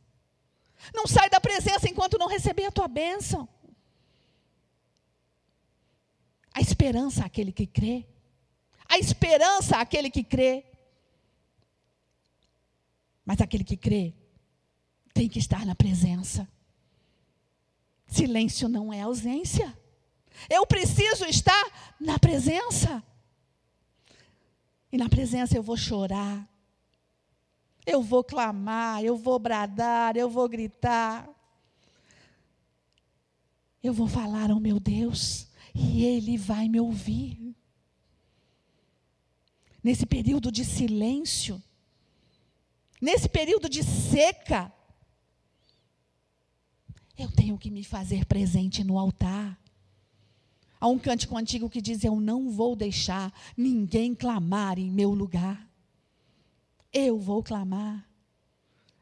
Não 0.94 1.06
sai 1.06 1.28
da 1.30 1.40
presença 1.40 1.88
enquanto 1.88 2.18
não 2.18 2.26
receber 2.26 2.66
a 2.66 2.72
tua 2.72 2.88
bênção. 2.88 3.48
A 6.54 6.60
esperança 6.60 7.24
àquele 7.24 7.52
que 7.52 7.66
crê. 7.66 8.06
A 8.88 8.98
esperança 8.98 9.78
àquele 9.78 10.10
que 10.10 10.22
crê. 10.22 10.64
Mas 13.24 13.40
aquele 13.40 13.64
que 13.64 13.76
crê 13.76 14.14
tem 15.14 15.28
que 15.28 15.38
estar 15.38 15.64
na 15.64 15.74
presença. 15.74 16.48
Silêncio 18.06 18.68
não 18.68 18.92
é 18.92 19.00
ausência. 19.00 19.76
Eu 20.48 20.66
preciso 20.66 21.24
estar 21.24 21.94
na 21.98 22.18
presença. 22.18 23.02
E 24.90 24.98
na 24.98 25.08
presença 25.08 25.56
eu 25.56 25.62
vou 25.62 25.76
chorar. 25.76 26.46
Eu 27.86 28.02
vou 28.02 28.22
clamar, 28.22 29.02
eu 29.02 29.16
vou 29.16 29.38
bradar, 29.38 30.16
eu 30.16 30.28
vou 30.28 30.48
gritar. 30.48 31.28
Eu 33.82 33.92
vou 33.92 34.06
falar 34.06 34.50
ao 34.50 34.60
meu 34.60 34.78
Deus 34.78 35.51
e 35.74 36.04
Ele 36.04 36.36
vai 36.36 36.68
me 36.68 36.80
ouvir. 36.80 37.54
Nesse 39.82 40.06
período 40.06 40.52
de 40.52 40.64
silêncio, 40.64 41.60
nesse 43.00 43.28
período 43.28 43.68
de 43.68 43.82
seca, 43.82 44.72
eu 47.18 47.30
tenho 47.30 47.58
que 47.58 47.70
me 47.70 47.82
fazer 47.82 48.24
presente 48.26 48.84
no 48.84 48.98
altar. 48.98 49.58
Há 50.80 50.88
um 50.88 50.98
cântico 50.98 51.36
antigo 51.36 51.70
que 51.70 51.80
diz: 51.80 52.04
Eu 52.04 52.20
não 52.20 52.50
vou 52.50 52.74
deixar 52.74 53.32
ninguém 53.56 54.14
clamar 54.14 54.78
em 54.78 54.90
meu 54.90 55.12
lugar. 55.12 55.68
Eu 56.92 57.18
vou 57.18 57.42
clamar. 57.42 58.08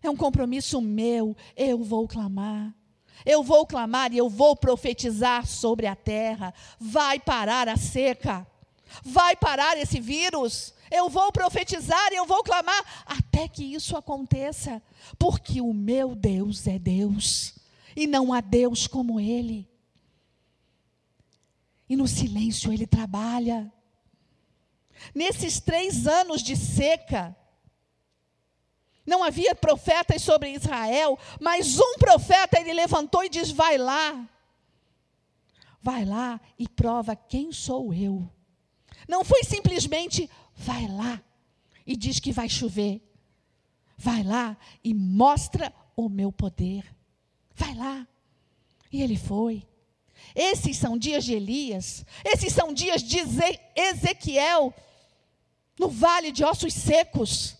É 0.02 0.08
um 0.08 0.16
compromisso 0.16 0.80
meu, 0.80 1.36
eu 1.56 1.82
vou 1.82 2.08
clamar. 2.08 2.74
Eu 3.24 3.42
vou 3.42 3.66
clamar 3.66 4.12
e 4.12 4.18
eu 4.18 4.28
vou 4.28 4.56
profetizar 4.56 5.46
sobre 5.46 5.86
a 5.86 5.94
terra. 5.94 6.54
Vai 6.78 7.18
parar 7.18 7.68
a 7.68 7.76
seca. 7.76 8.46
Vai 9.02 9.37
parar 9.37 9.76
esse 9.78 10.00
vírus. 10.00 10.74
Eu 10.90 11.09
vou 11.09 11.30
profetizar 11.30 12.12
e 12.12 12.16
eu 12.16 12.26
vou 12.26 12.42
clamar 12.42 13.04
até 13.06 13.46
que 13.46 13.62
isso 13.62 13.96
aconteça. 13.96 14.83
Porque 15.18 15.61
o 15.61 15.72
meu 15.72 16.14
Deus 16.14 16.66
é 16.66 16.78
Deus. 16.78 17.54
E 17.94 18.06
não 18.06 18.33
há 18.33 18.40
Deus 18.40 18.87
como 18.87 19.20
Ele. 19.20 19.68
E 21.88 21.96
no 21.96 22.09
silêncio 22.09 22.72
Ele 22.72 22.87
trabalha. 22.87 23.72
Nesses 25.14 25.61
três 25.61 26.06
anos 26.06 26.42
de 26.42 26.56
seca, 26.56 27.37
não 29.06 29.24
havia 29.24 29.54
profetas 29.54 30.22
sobre 30.22 30.52
Israel, 30.52 31.18
mas 31.40 31.78
um 31.78 31.94
profeta 31.98 32.60
ele 32.60 32.72
levantou 32.72 33.24
e 33.24 33.28
diz: 33.28 33.50
Vai 33.50 33.78
lá, 33.78 34.28
vai 35.80 36.04
lá 36.04 36.40
e 36.58 36.68
prova 36.68 37.16
quem 37.16 37.52
sou 37.52 37.92
eu. 37.92 38.30
Não 39.08 39.24
foi 39.24 39.42
simplesmente, 39.44 40.30
vai 40.54 40.86
lá 40.86 41.20
e 41.86 41.96
diz 41.96 42.20
que 42.20 42.32
vai 42.32 42.48
chover. 42.48 43.02
Vai 43.96 44.22
lá 44.22 44.56
e 44.82 44.94
mostra 44.94 45.72
o 45.94 46.08
meu 46.08 46.32
poder. 46.32 46.84
Vai 47.54 47.74
lá. 47.74 48.06
E 48.92 49.02
ele 49.02 49.16
foi. 49.16 49.66
Esses 50.34 50.76
são 50.76 50.96
dias 50.96 51.24
de 51.24 51.34
Elias, 51.34 52.04
esses 52.24 52.52
são 52.52 52.72
dias 52.72 53.02
de 53.02 53.18
Ezequiel, 53.74 54.72
no 55.78 55.88
vale 55.88 56.30
de 56.30 56.44
ossos 56.44 56.72
secos. 56.72 57.56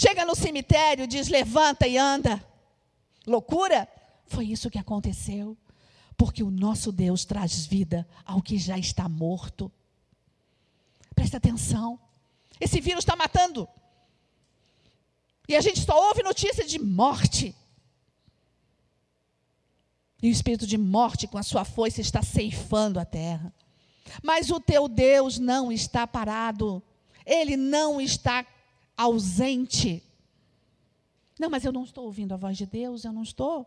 Chega 0.00 0.24
no 0.24 0.34
cemitério, 0.34 1.06
diz: 1.06 1.28
levanta 1.28 1.86
e 1.86 1.98
anda. 1.98 2.42
Loucura? 3.26 3.86
Foi 4.24 4.46
isso 4.46 4.70
que 4.70 4.78
aconteceu. 4.78 5.54
Porque 6.16 6.42
o 6.42 6.50
nosso 6.50 6.90
Deus 6.90 7.26
traz 7.26 7.66
vida 7.66 8.08
ao 8.24 8.40
que 8.40 8.56
já 8.56 8.78
está 8.78 9.06
morto. 9.10 9.70
Presta 11.14 11.36
atenção. 11.36 12.00
Esse 12.58 12.80
vírus 12.80 13.02
está 13.02 13.14
matando. 13.14 13.68
E 15.46 15.54
a 15.54 15.60
gente 15.60 15.84
só 15.84 16.08
ouve 16.08 16.22
notícia 16.22 16.64
de 16.64 16.78
morte. 16.78 17.54
E 20.22 20.30
o 20.30 20.32
espírito 20.32 20.66
de 20.66 20.78
morte, 20.78 21.26
com 21.26 21.36
a 21.36 21.42
sua 21.42 21.66
foice, 21.66 22.00
está 22.00 22.22
ceifando 22.22 22.98
a 22.98 23.04
terra. 23.04 23.52
Mas 24.22 24.50
o 24.50 24.60
teu 24.60 24.88
Deus 24.88 25.38
não 25.38 25.70
está 25.70 26.06
parado. 26.06 26.82
Ele 27.26 27.54
não 27.54 28.00
está 28.00 28.46
ausente. 29.00 30.02
Não, 31.38 31.48
mas 31.48 31.64
eu 31.64 31.72
não 31.72 31.84
estou 31.84 32.04
ouvindo 32.04 32.34
a 32.34 32.36
voz 32.36 32.56
de 32.58 32.66
Deus, 32.66 33.04
eu 33.04 33.12
não 33.12 33.22
estou. 33.22 33.66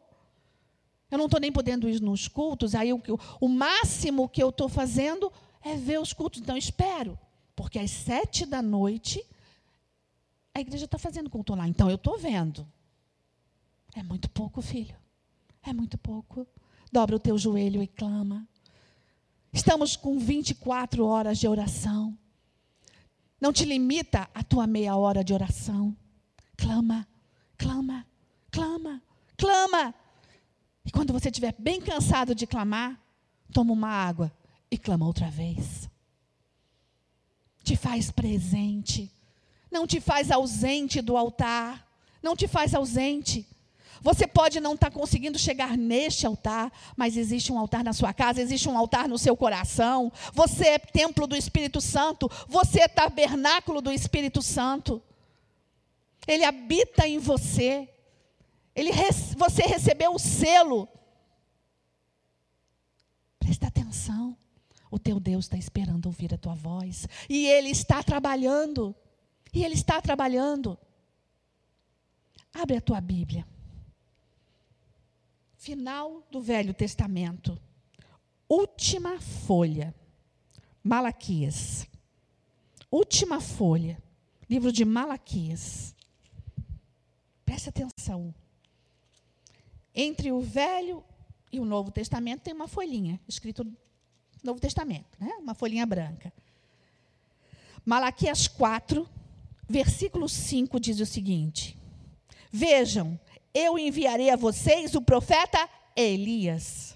Eu 1.10 1.18
não 1.18 1.26
estou 1.26 1.40
nem 1.40 1.52
podendo 1.52 1.90
ir 1.90 2.00
nos 2.02 2.28
cultos, 2.28 2.76
aí 2.76 2.92
o, 2.94 3.02
o 3.40 3.48
máximo 3.48 4.30
que 4.30 4.42
eu 4.42 4.50
estou 4.50 4.68
fazendo 4.70 5.32
é 5.62 5.76
ver 5.76 6.00
os 6.00 6.14
cultos. 6.14 6.40
Então, 6.42 6.58
espero, 6.58 7.18
porque 7.56 7.80
às 7.80 7.92
sete 7.92 8.46
da 8.46 8.62
noite 8.62 9.24
a 10.54 10.62
igreja 10.62 10.86
está 10.86 10.98
fazendo 11.00 11.30
culto 11.30 11.56
lá. 11.56 11.68
Então, 11.68 11.90
eu 11.90 11.96
estou 11.96 12.18
vendo. 12.18 12.68
É 13.96 14.04
muito 14.04 14.30
pouco, 14.30 14.62
filho. 14.62 14.96
É 15.64 15.74
muito 15.74 15.98
pouco. 15.98 16.46
Dobra 16.92 17.16
o 17.16 17.20
teu 17.20 17.38
joelho 17.38 17.82
e 17.82 17.88
clama. 17.88 18.48
Estamos 19.52 19.96
com 19.96 20.20
24 20.20 21.06
horas 21.06 21.40
de 21.40 21.48
oração. 21.48 22.16
Não 23.44 23.52
te 23.52 23.66
limita 23.66 24.30
a 24.34 24.42
tua 24.42 24.66
meia 24.66 24.96
hora 24.96 25.22
de 25.22 25.34
oração. 25.34 25.94
Clama, 26.56 27.06
clama, 27.58 28.08
clama, 28.50 29.04
clama. 29.36 29.94
E 30.86 30.90
quando 30.90 31.12
você 31.12 31.28
estiver 31.28 31.54
bem 31.60 31.82
cansado 31.82 32.34
de 32.34 32.48
clamar, 32.48 32.98
toma 33.52 33.74
uma 33.74 33.90
água 33.90 34.32
e 34.72 34.78
clama 34.78 35.06
outra 35.06 35.30
vez. 35.30 35.90
Te 37.66 37.76
faz 37.76 38.10
presente. 38.10 39.12
Não 39.70 39.86
te 39.86 40.00
faz 40.00 40.32
ausente 40.32 41.02
do 41.02 41.18
altar. 41.18 41.86
Não 42.22 42.38
te 42.38 42.48
faz 42.48 42.74
ausente. 42.74 43.46
Você 44.04 44.28
pode 44.28 44.60
não 44.60 44.74
estar 44.74 44.92
tá 44.92 45.00
conseguindo 45.00 45.40
chegar 45.40 45.78
neste 45.78 46.28
altar, 46.28 46.70
mas 46.96 47.16
existe 47.16 47.54
um 47.54 47.58
altar 47.58 47.86
na 47.86 47.94
sua 47.94 48.14
casa, 48.14 48.42
existe 48.42 48.68
um 48.68 48.78
altar 48.78 49.08
no 49.08 49.18
seu 49.18 49.36
coração. 49.36 50.12
Você 50.34 50.68
é 50.68 50.78
templo 50.78 51.26
do 51.26 51.38
Espírito 51.38 51.80
Santo, 51.80 52.30
você 52.50 52.82
é 52.82 52.88
tabernáculo 52.90 53.82
do 53.82 53.90
Espírito 53.90 54.42
Santo. 54.42 55.02
Ele 56.28 56.44
habita 56.44 57.08
em 57.08 57.18
você. 57.18 57.88
Ele, 58.76 58.92
você 59.38 59.64
recebeu 59.64 60.14
o 60.14 60.20
selo. 60.20 60.90
Presta 63.40 63.68
atenção. 63.68 64.38
O 64.92 65.00
teu 65.00 65.18
Deus 65.18 65.46
está 65.46 65.58
esperando 65.58 66.08
ouvir 66.08 66.34
a 66.34 66.38
tua 66.38 66.54
voz. 66.54 67.08
E 67.30 67.48
Ele 67.48 67.70
está 67.70 68.04
trabalhando. 68.04 68.94
E 69.54 69.64
Ele 69.64 69.76
está 69.76 70.02
trabalhando. 70.02 70.78
Abre 72.54 72.78
a 72.78 72.82
tua 72.82 73.00
Bíblia 73.00 73.46
final 75.64 76.28
do 76.30 76.42
Velho 76.42 76.74
Testamento. 76.74 77.58
Última 78.50 79.18
folha. 79.22 79.96
Malaquias. 80.84 81.88
Última 82.92 83.40
folha. 83.40 83.98
Livro 84.50 84.74
de 84.74 84.84
Malaquias. 84.84 85.96
Preste 87.46 87.70
atenção. 87.70 88.36
Entre 89.96 90.34
o 90.34 90.42
Velho 90.42 91.02
E 91.50 91.60
o 91.62 91.66
Novo 91.66 91.92
Testamento 91.92 92.42
tem 92.42 92.54
uma 92.54 92.68
folhinha, 92.68 93.20
escrito 93.28 93.66
Novo 94.44 94.60
Testamento, 94.60 95.18
né? 95.20 95.30
uma 95.40 95.54
folhinha 95.54 95.86
branca. 95.86 96.34
Malaquias 97.86 98.48
4, 98.48 99.08
versículo 99.70 100.28
5 100.28 100.80
diz 100.80 101.00
o 101.00 101.06
seguinte: 101.06 101.78
Vejam, 102.52 103.20
eu 103.54 103.78
enviarei 103.78 104.30
a 104.30 104.36
vocês 104.36 104.96
o 104.96 105.02
profeta 105.02 105.70
Elias, 105.96 106.96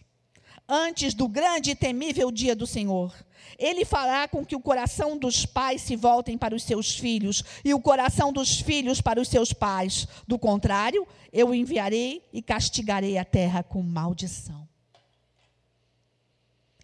antes 0.68 1.14
do 1.14 1.28
grande 1.28 1.72
e 1.72 1.76
temível 1.76 2.32
dia 2.32 2.56
do 2.56 2.66
Senhor. 2.66 3.14
Ele 3.60 3.86
fará 3.86 4.28
com 4.28 4.46
que 4.46 4.56
o 4.56 4.60
coração 4.60 5.18
dos 5.18 5.46
pais 5.46 5.82
se 5.82 5.96
voltem 5.96 6.38
para 6.38 6.56
os 6.56 6.64
seus 6.64 6.98
filhos 6.98 7.44
e 7.64 7.74
o 7.74 7.80
coração 7.80 8.32
dos 8.34 8.60
filhos 8.60 9.02
para 9.02 9.22
os 9.22 9.28
seus 9.28 9.54
pais. 9.54 10.08
Do 10.28 10.38
contrário, 10.38 11.08
eu 11.32 11.54
enviarei 11.54 12.24
e 12.34 12.42
castigarei 12.42 13.18
a 13.18 13.26
terra 13.26 13.64
com 13.64 13.82
maldição. 13.82 14.68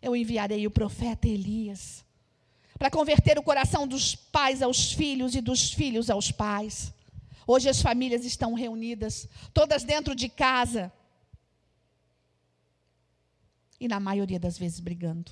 Eu 0.01 0.15
enviarei 0.15 0.65
o 0.65 0.71
profeta 0.71 1.27
Elias 1.27 2.03
para 2.77 2.89
converter 2.89 3.37
o 3.37 3.43
coração 3.43 3.87
dos 3.87 4.15
pais 4.15 4.61
aos 4.61 4.91
filhos 4.91 5.35
e 5.35 5.41
dos 5.41 5.71
filhos 5.71 6.09
aos 6.09 6.31
pais. 6.31 6.91
Hoje 7.45 7.69
as 7.69 7.81
famílias 7.81 8.25
estão 8.25 8.53
reunidas, 8.53 9.27
todas 9.53 9.83
dentro 9.83 10.15
de 10.15 10.29
casa. 10.29 10.91
E 13.79 13.87
na 13.87 13.99
maioria 13.99 14.39
das 14.39 14.57
vezes 14.57 14.79
brigando. 14.79 15.31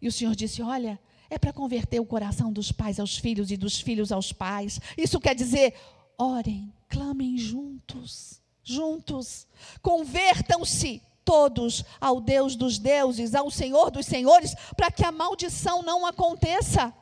E 0.00 0.08
o 0.08 0.12
Senhor 0.12 0.34
disse: 0.34 0.62
Olha, 0.62 0.98
é 1.28 1.38
para 1.38 1.52
converter 1.52 2.00
o 2.00 2.06
coração 2.06 2.52
dos 2.52 2.72
pais 2.72 2.98
aos 2.98 3.16
filhos 3.16 3.50
e 3.50 3.56
dos 3.56 3.80
filhos 3.80 4.10
aos 4.10 4.32
pais. 4.32 4.80
Isso 4.96 5.20
quer 5.20 5.34
dizer, 5.34 5.74
orem, 6.18 6.72
clamem 6.88 7.38
juntos, 7.38 8.42
juntos. 8.62 9.46
Convertam-se 9.80 11.02
todos 11.24 11.84
ao 12.00 12.20
Deus 12.20 12.56
dos 12.56 12.78
deuses, 12.78 13.34
ao 13.34 13.50
Senhor 13.50 13.90
dos 13.90 14.06
senhores, 14.06 14.54
para 14.76 14.90
que 14.90 15.04
a 15.04 15.12
maldição 15.12 15.82
não 15.82 16.04
aconteça. 16.04 16.92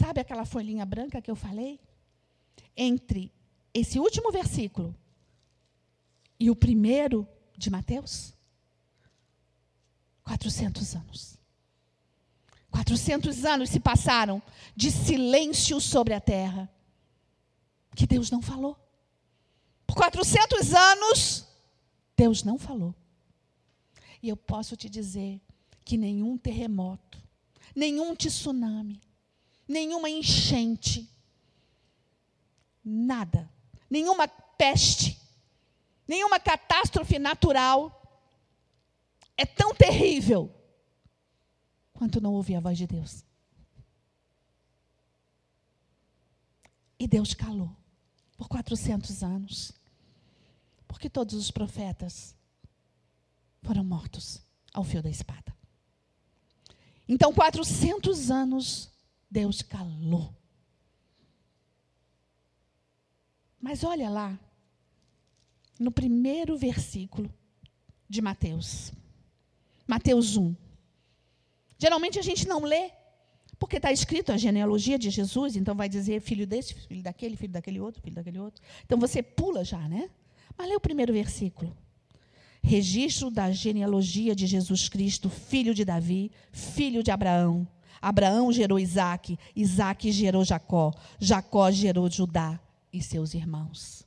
Sabe 0.00 0.18
aquela 0.18 0.46
folhinha 0.46 0.86
branca 0.86 1.20
que 1.20 1.30
eu 1.30 1.36
falei? 1.36 1.78
Entre 2.74 3.30
esse 3.74 4.00
último 4.00 4.32
versículo 4.32 4.96
e 6.38 6.50
o 6.50 6.56
primeiro 6.56 7.28
de 7.54 7.68
Mateus? 7.68 8.32
400 10.24 10.96
anos. 10.96 11.38
400 12.70 13.44
anos 13.44 13.68
se 13.68 13.78
passaram 13.78 14.42
de 14.74 14.90
silêncio 14.90 15.78
sobre 15.82 16.14
a 16.14 16.20
terra, 16.20 16.72
que 17.94 18.06
Deus 18.06 18.30
não 18.30 18.40
falou. 18.40 18.78
Por 19.86 19.96
400 19.96 20.72
anos, 20.72 21.46
Deus 22.16 22.42
não 22.42 22.58
falou. 22.58 22.94
E 24.22 24.30
eu 24.30 24.36
posso 24.36 24.78
te 24.78 24.88
dizer 24.88 25.42
que 25.84 25.98
nenhum 25.98 26.38
terremoto, 26.38 27.22
nenhum 27.76 28.14
tsunami, 28.14 28.98
nenhuma 29.70 30.10
enchente, 30.10 31.08
nada, 32.84 33.48
nenhuma 33.88 34.26
peste, 34.28 35.16
nenhuma 36.06 36.40
catástrofe 36.40 37.18
natural 37.18 37.96
é 39.36 39.46
tão 39.46 39.74
terrível 39.74 40.52
quanto 41.92 42.20
não 42.20 42.34
ouvir 42.34 42.56
a 42.56 42.60
voz 42.60 42.76
de 42.76 42.86
Deus. 42.86 43.24
E 46.98 47.06
Deus 47.06 47.32
calou 47.32 47.74
por 48.36 48.48
400 48.48 49.22
anos. 49.22 49.72
Porque 50.86 51.08
todos 51.08 51.34
os 51.34 51.50
profetas 51.50 52.34
foram 53.62 53.84
mortos 53.84 54.42
ao 54.74 54.84
fio 54.84 55.02
da 55.02 55.08
espada. 55.08 55.56
Então, 57.08 57.32
400 57.32 58.30
anos, 58.30 58.90
Deus 59.30 59.62
calou. 59.62 60.34
Mas 63.60 63.84
olha 63.84 64.08
lá, 64.08 64.38
no 65.78 65.92
primeiro 65.92 66.56
versículo 66.56 67.32
de 68.08 68.20
Mateus. 68.20 68.92
Mateus 69.86 70.36
1. 70.36 70.54
Geralmente 71.78 72.18
a 72.18 72.22
gente 72.22 72.46
não 72.46 72.62
lê, 72.62 72.90
porque 73.58 73.76
está 73.76 73.92
escrito 73.92 74.32
a 74.32 74.36
genealogia 74.36 74.98
de 74.98 75.10
Jesus, 75.10 75.56
então 75.56 75.74
vai 75.74 75.88
dizer 75.88 76.20
filho 76.20 76.46
desse, 76.46 76.74
filho 76.74 77.02
daquele, 77.02 77.36
filho 77.36 77.52
daquele 77.52 77.80
outro, 77.80 78.02
filho 78.02 78.14
daquele 78.14 78.38
outro. 78.38 78.62
Então 78.84 78.98
você 78.98 79.22
pula 79.22 79.64
já, 79.64 79.88
né? 79.88 80.10
Mas 80.56 80.68
lê 80.68 80.76
o 80.76 80.80
primeiro 80.80 81.12
versículo. 81.12 81.76
Registro 82.62 83.30
da 83.30 83.50
genealogia 83.50 84.34
de 84.34 84.46
Jesus 84.46 84.88
Cristo, 84.88 85.30
filho 85.30 85.74
de 85.74 85.84
Davi, 85.84 86.30
filho 86.52 87.02
de 87.02 87.10
Abraão. 87.10 87.66
Abraão 88.00 88.52
gerou 88.52 88.78
Isaac, 88.78 89.38
Isaac 89.54 90.10
gerou 90.10 90.44
Jacó, 90.44 90.92
Jacó 91.18 91.70
gerou 91.70 92.10
Judá 92.10 92.58
e 92.92 93.02
seus 93.02 93.34
irmãos. 93.34 94.06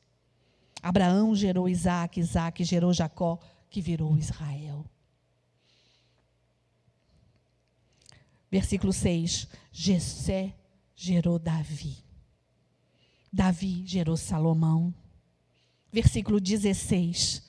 Abraão 0.81 1.35
gerou 1.35 1.69
Isaac, 1.69 2.19
Isaac 2.19 2.63
gerou 2.63 2.91
Jacó, 2.91 3.39
que 3.69 3.81
virou 3.81 4.17
Israel. 4.17 4.85
Versículo 8.51 8.91
6. 8.91 9.47
Jessé 9.71 10.53
gerou 10.95 11.39
Davi. 11.39 11.97
Davi 13.31 13.83
gerou 13.85 14.17
Salomão. 14.17 14.93
Versículo 15.91 16.39
16. 16.39 17.41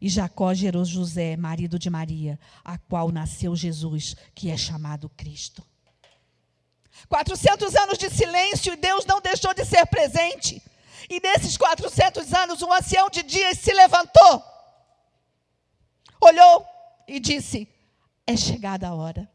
E 0.00 0.08
Jacó 0.08 0.52
gerou 0.52 0.84
José, 0.84 1.36
marido 1.36 1.78
de 1.78 1.88
Maria, 1.88 2.38
a 2.64 2.76
qual 2.76 3.10
nasceu 3.10 3.54
Jesus, 3.54 4.16
que 4.34 4.50
é 4.50 4.56
chamado 4.56 5.08
Cristo. 5.08 5.64
400 7.08 7.74
anos 7.74 7.98
de 7.98 8.10
silêncio 8.10 8.72
e 8.72 8.76
Deus 8.76 9.04
não 9.04 9.20
deixou 9.20 9.52
de 9.54 9.64
ser 9.64 9.86
presente. 9.86 10.62
E 11.08 11.20
nesses 11.20 11.56
400 11.56 12.32
anos, 12.32 12.62
um 12.62 12.72
ancião 12.72 13.08
de 13.10 13.22
dias 13.22 13.58
se 13.58 13.72
levantou, 13.72 14.44
olhou 16.20 16.64
e 17.08 17.18
disse: 17.18 17.68
É 18.26 18.36
chegada 18.36 18.88
a 18.88 18.94
hora. 18.94 19.28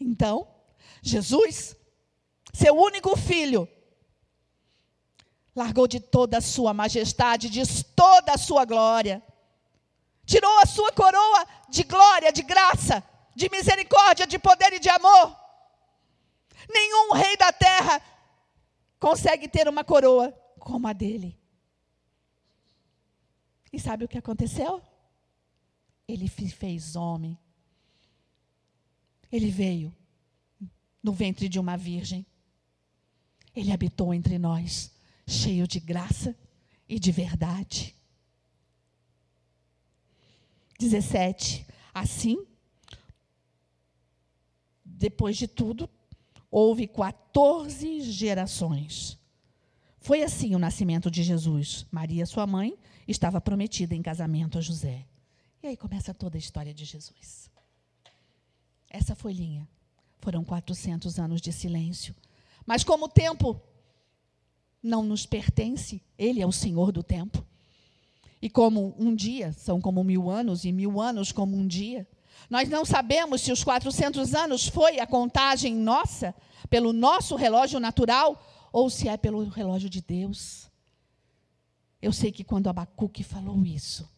Então, 0.00 0.48
Jesus, 1.00 1.76
seu 2.52 2.74
único 2.74 3.16
filho, 3.16 3.68
largou 5.54 5.86
de 5.86 6.00
toda 6.00 6.38
a 6.38 6.40
sua 6.40 6.74
majestade, 6.74 7.48
de 7.48 7.62
toda 7.94 8.32
a 8.32 8.38
sua 8.38 8.64
glória, 8.64 9.22
tirou 10.26 10.58
a 10.58 10.66
sua 10.66 10.90
coroa 10.90 11.46
de 11.68 11.84
glória, 11.84 12.32
de 12.32 12.42
graça, 12.42 13.02
de 13.36 13.48
misericórdia, 13.48 14.26
de 14.26 14.38
poder 14.38 14.72
e 14.72 14.80
de 14.80 14.88
amor. 14.88 15.43
Nenhum 16.68 17.12
rei 17.12 17.36
da 17.36 17.52
terra 17.52 18.00
consegue 18.98 19.48
ter 19.48 19.68
uma 19.68 19.84
coroa 19.84 20.32
como 20.58 20.86
a 20.86 20.92
dele. 20.92 21.38
E 23.72 23.78
sabe 23.78 24.04
o 24.04 24.08
que 24.08 24.18
aconteceu? 24.18 24.82
Ele 26.06 26.28
fez 26.28 26.96
homem 26.96 27.38
ele 29.34 29.50
veio 29.50 29.92
no 31.02 31.12
ventre 31.12 31.48
de 31.48 31.58
uma 31.58 31.76
virgem. 31.76 32.24
Ele 33.52 33.72
habitou 33.72 34.14
entre 34.14 34.38
nós, 34.38 34.92
cheio 35.26 35.66
de 35.66 35.80
graça 35.80 36.36
e 36.88 37.00
de 37.00 37.10
verdade. 37.10 37.96
17. 40.78 41.66
Assim, 41.92 42.46
depois 44.84 45.36
de 45.36 45.48
tudo, 45.48 45.90
houve 46.54 46.86
14 46.86 48.00
gerações. 48.12 49.18
Foi 49.98 50.22
assim 50.22 50.54
o 50.54 50.58
nascimento 50.58 51.10
de 51.10 51.24
Jesus. 51.24 51.84
Maria, 51.90 52.24
sua 52.26 52.46
mãe, 52.46 52.78
estava 53.08 53.40
prometida 53.40 53.92
em 53.92 54.00
casamento 54.00 54.56
a 54.56 54.60
José. 54.60 55.04
E 55.60 55.66
aí 55.66 55.76
começa 55.76 56.14
toda 56.14 56.36
a 56.36 56.38
história 56.38 56.72
de 56.72 56.84
Jesus. 56.84 57.50
Essa 58.88 59.16
folhinha. 59.16 59.68
Foram 60.20 60.44
400 60.44 61.18
anos 61.18 61.40
de 61.40 61.52
silêncio. 61.52 62.14
Mas 62.64 62.84
como 62.84 63.06
o 63.06 63.08
tempo 63.08 63.60
não 64.80 65.02
nos 65.02 65.26
pertence, 65.26 66.00
Ele 66.16 66.40
é 66.40 66.46
o 66.46 66.52
Senhor 66.52 66.92
do 66.92 67.02
tempo. 67.02 67.44
E 68.40 68.48
como 68.48 68.94
um 68.96 69.12
dia 69.12 69.52
são 69.52 69.80
como 69.80 70.04
mil 70.04 70.30
anos, 70.30 70.64
e 70.64 70.70
mil 70.70 71.00
anos 71.00 71.32
como 71.32 71.56
um 71.56 71.66
dia, 71.66 72.06
nós 72.48 72.68
não 72.68 72.84
sabemos 72.84 73.40
se 73.40 73.52
os 73.52 73.64
400 73.64 74.34
anos 74.34 74.66
foi 74.66 75.00
a 75.00 75.06
contagem 75.06 75.74
nossa, 75.74 76.34
pelo 76.68 76.92
nosso 76.92 77.36
relógio 77.36 77.80
natural, 77.80 78.42
ou 78.72 78.90
se 78.90 79.08
é 79.08 79.16
pelo 79.16 79.48
relógio 79.48 79.88
de 79.88 80.00
Deus. 80.00 80.70
Eu 82.00 82.12
sei 82.12 82.30
que 82.30 82.44
quando 82.44 82.68
Abacuque 82.68 83.22
falou 83.22 83.64
isso, 83.64 84.08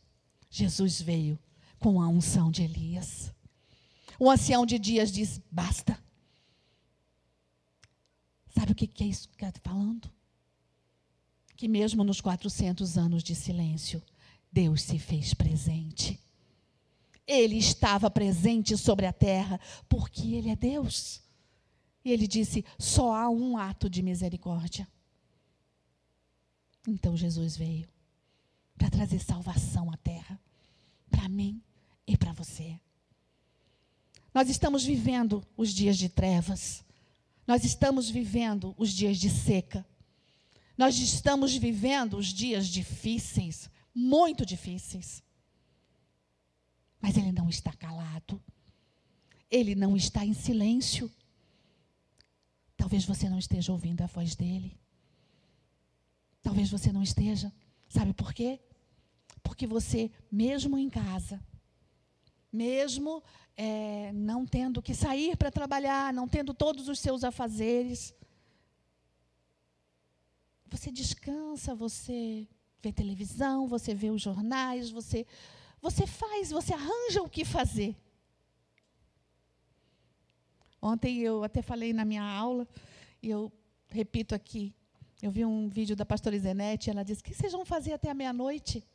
Jesus 0.51 1.01
veio 1.01 1.39
com 1.79 2.01
a 2.01 2.09
unção 2.09 2.51
de 2.51 2.63
Elias. 2.63 3.33
O 4.19 4.31
ancião 4.31 4.65
de 4.67 4.79
dias 4.79 5.13
diz: 5.13 5.41
basta. 5.51 5.99
Sabe 8.55 8.73
o 8.73 8.75
que 8.75 9.05
é 9.05 9.07
isso 9.07 9.29
que 9.29 9.45
está 9.45 9.61
falando? 9.63 10.11
que 11.57 11.67
mesmo 11.67 12.05
nos 12.05 12.21
400 12.21 12.99
anos 12.99 13.23
de 13.23 13.35
silêncio, 13.35 14.03
Deus 14.53 14.83
se 14.83 14.99
fez 14.99 15.33
presente. 15.33 16.21
Ele 17.27 17.57
estava 17.57 18.11
presente 18.11 18.77
sobre 18.77 19.07
a 19.07 19.13
terra, 19.13 19.61
porque 19.89 20.35
Ele 20.35 20.51
é 20.51 20.57
Deus. 20.57 21.27
E 22.07 22.13
ele 22.13 22.29
disse: 22.29 22.65
só 22.79 23.13
há 23.13 23.29
um 23.29 23.57
ato 23.57 23.91
de 23.91 24.01
misericórdia. 24.01 24.87
Então 26.87 27.17
Jesus 27.17 27.57
veio 27.57 27.89
para 28.79 28.89
trazer 28.89 29.19
salvação 29.19 29.91
à 29.91 29.97
terra, 29.97 30.41
para 31.11 31.29
mim 31.29 31.61
e 32.07 32.17
para 32.17 32.33
você. 32.33 32.79
Nós 34.33 34.49
estamos 34.49 34.85
vivendo 34.85 35.45
os 35.57 35.71
dias 35.71 35.99
de 35.99 36.09
trevas, 36.09 36.85
nós 37.45 37.65
estamos 37.65 38.09
vivendo 38.09 38.73
os 38.79 38.91
dias 38.91 39.19
de 39.19 39.29
seca, 39.29 39.85
nós 40.79 40.97
estamos 40.99 41.57
vivendo 41.57 42.17
os 42.19 42.29
dias 42.29 42.69
difíceis, 42.69 43.69
muito 43.93 44.47
difíceis. 44.47 45.25
Mas 47.01 47.17
Ele 47.17 47.33
não 47.33 47.49
está 47.49 47.73
calado, 47.73 48.43
Ele 49.51 49.75
não 49.75 49.97
está 49.97 50.25
em 50.25 50.35
silêncio. 50.35 51.11
Talvez 52.77 53.05
você 53.05 53.29
não 53.29 53.39
esteja 53.39 53.73
ouvindo 53.73 54.03
a 54.03 54.07
voz 54.07 54.35
dEle. 54.35 54.79
Talvez 56.43 56.71
você 56.71 56.93
não 56.93 57.03
esteja. 57.03 57.53
Sabe 57.89 58.13
por 58.13 58.33
quê? 58.33 58.61
Porque 59.43 59.67
você, 59.67 60.11
mesmo 60.31 60.77
em 60.77 60.91
casa, 60.91 61.41
mesmo 62.53 63.23
é, 63.57 64.13
não 64.13 64.47
tendo 64.47 64.83
que 64.83 64.95
sair 64.95 65.37
para 65.37 65.51
trabalhar, 65.51 66.13
não 66.13 66.29
tendo 66.29 66.53
todos 66.53 66.89
os 66.89 66.99
seus 66.99 67.25
afazeres, 67.25 68.15
você 70.69 70.91
descansa, 70.91 71.75
você 71.75 72.49
vê 72.83 72.93
televisão, 72.93 73.67
você 73.67 73.95
vê 73.95 74.11
os 74.11 74.21
jornais, 74.21 74.91
você, 74.91 75.27
você 75.81 76.07
faz, 76.07 76.51
você 76.51 76.73
arranja 76.73 77.23
o 77.23 77.29
que 77.29 77.45
fazer. 77.45 77.97
Ontem 80.81 81.19
eu 81.19 81.43
até 81.43 81.63
falei 81.63 81.93
na 81.93 82.05
minha 82.05 82.23
aula, 82.23 82.67
e 83.23 83.31
eu 83.31 83.53
repito 83.89 84.35
aqui, 84.35 84.75
eu 85.23 85.31
vi 85.31 85.45
um 85.45 85.69
vídeo 85.69 85.97
da 85.97 86.05
pastora 86.05 86.37
Izenete, 86.37 86.91
ela 86.91 87.03
disse: 87.03 87.21
O 87.21 87.25
que 87.25 87.35
vocês 87.35 87.53
vão 87.53 87.65
fazer 87.65 87.93
até 87.93 88.11
a 88.11 88.15
meia-noite? 88.15 88.87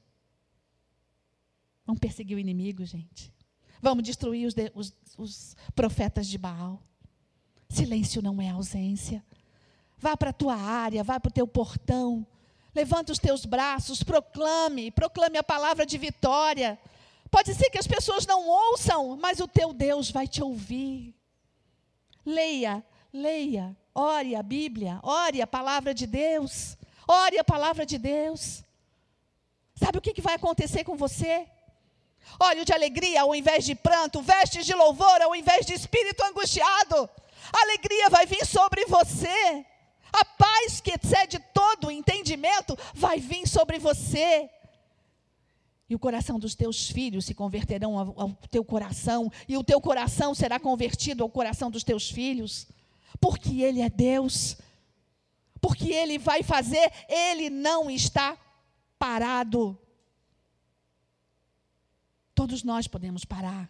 Vamos 1.86 2.00
perseguir 2.00 2.38
o 2.38 2.40
inimigo, 2.40 2.86
gente. 2.86 3.34
Vamos 3.82 4.04
destruir 4.04 4.46
os, 4.46 4.54
de, 4.54 4.72
os, 4.76 4.94
os 5.18 5.56
profetas 5.76 6.28
de 6.28 6.38
Baal. 6.38 6.82
Silêncio 7.68 8.22
não 8.22 8.40
é 8.42 8.50
ausência. 8.50 9.24
Vá 9.98 10.16
para 10.16 10.30
a 10.30 10.34
tua 10.34 10.56
área, 10.56 11.04
vá 11.04 11.20
para 11.20 11.30
o 11.30 11.34
teu 11.34 11.48
portão. 11.48 12.26
Levanta 12.74 13.12
os 13.12 13.20
teus 13.20 13.46
braços, 13.46 14.02
proclame, 14.02 14.92
proclame 14.92 15.38
a 15.38 15.44
palavra 15.44 15.86
de 15.86 15.98
vitória. 15.98 16.80
Pode 17.30 17.54
ser 17.54 17.70
que 17.70 17.78
as 17.78 17.88
pessoas 17.88 18.26
não 18.26 18.48
ouçam, 18.48 19.18
mas 19.18 19.40
o 19.40 19.48
teu 19.48 19.74
Deus 19.74 20.10
vai 20.10 20.28
te 20.28 20.42
ouvir. 20.42 21.14
Leia, 22.26 22.84
leia, 23.14 23.76
ore 23.94 24.36
a 24.36 24.44
Bíblia, 24.44 25.00
ore 25.04 25.42
a 25.42 25.48
palavra 25.48 25.94
de 25.94 26.06
Deus, 26.08 26.78
ore 27.08 27.38
a 27.38 27.44
palavra 27.44 27.86
de 27.86 27.98
Deus. 27.98 28.64
Sabe 29.76 29.98
o 29.98 30.02
que, 30.02 30.22
vai 30.22 30.36
acontecer 30.36 30.84
com 30.84 30.96
você? 30.96 31.48
Olho 32.40 32.64
de 32.64 32.72
alegria 32.72 33.22
ao 33.22 33.34
invés 33.34 33.66
de 33.66 33.76
pranto, 33.76 34.22
vestes 34.22 34.66
de 34.66 34.74
louvor 34.74 35.22
ao 35.22 35.36
invés 35.36 35.66
de 35.66 35.74
espírito 35.74 36.24
angustiado. 36.24 37.10
Alegria 37.52 38.10
vai 38.10 38.26
vir 38.26 38.46
sobre 38.46 38.86
você. 38.86 39.66
A 40.12 40.26
paz 40.26 40.82
que 40.82 40.92
excede 40.92 41.40
todo 41.54 41.88
o 41.88 41.92
entendimento 41.92 42.78
vai 42.94 43.20
vir 43.20 43.48
sobre 43.48 43.80
você. 43.80 44.50
E 45.90 45.96
o 45.96 46.00
coração 46.00 46.40
dos 46.40 46.56
teus 46.56 46.90
filhos 46.90 47.26
se 47.26 47.34
converterão 47.34 48.00
ao, 48.00 48.22
ao 48.22 48.30
teu 48.50 48.64
coração, 48.64 49.30
e 49.48 49.58
o 49.58 49.64
teu 49.64 49.82
coração 49.82 50.34
será 50.34 50.58
convertido 50.58 51.22
ao 51.22 51.30
coração 51.30 51.70
dos 51.70 51.84
teus 51.84 52.10
filhos, 52.10 52.68
porque 53.20 53.62
Ele 53.62 53.82
é 53.82 53.90
Deus, 53.90 54.58
porque 55.60 55.92
Ele 55.92 56.18
vai 56.18 56.44
fazer, 56.44 56.92
Ele 57.10 57.50
não 57.50 57.92
está 57.92 58.38
parado. 58.98 59.78
Todos 62.34 62.64
nós 62.64 62.88
podemos 62.88 63.26
parar, 63.26 63.70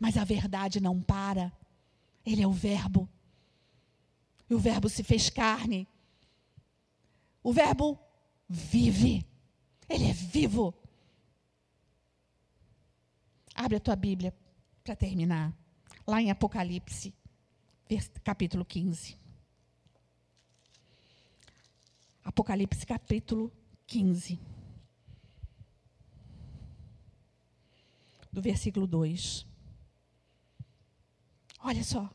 mas 0.00 0.16
a 0.16 0.24
verdade 0.24 0.80
não 0.80 0.98
para. 0.98 1.52
Ele 2.24 2.42
é 2.42 2.46
o 2.46 2.52
Verbo. 2.52 3.06
E 4.48 4.54
o 4.54 4.58
Verbo 4.58 4.88
se 4.88 5.02
fez 5.02 5.28
carne. 5.28 5.86
O 7.42 7.52
Verbo 7.52 7.98
vive. 8.48 9.26
Ele 9.88 10.06
é 10.08 10.12
vivo. 10.12 10.74
Abre 13.54 13.76
a 13.76 13.80
tua 13.80 13.96
Bíblia 13.96 14.34
para 14.82 14.96
terminar. 14.96 15.52
Lá 16.06 16.22
em 16.22 16.30
Apocalipse, 16.30 17.12
capítulo 18.24 18.64
15. 18.64 19.18
Apocalipse, 22.24 22.86
capítulo 22.86 23.52
15. 23.86 24.38
Do 28.32 28.40
versículo 28.40 28.86
2. 28.86 29.46
Olha 31.60 31.82
só. 31.82 32.08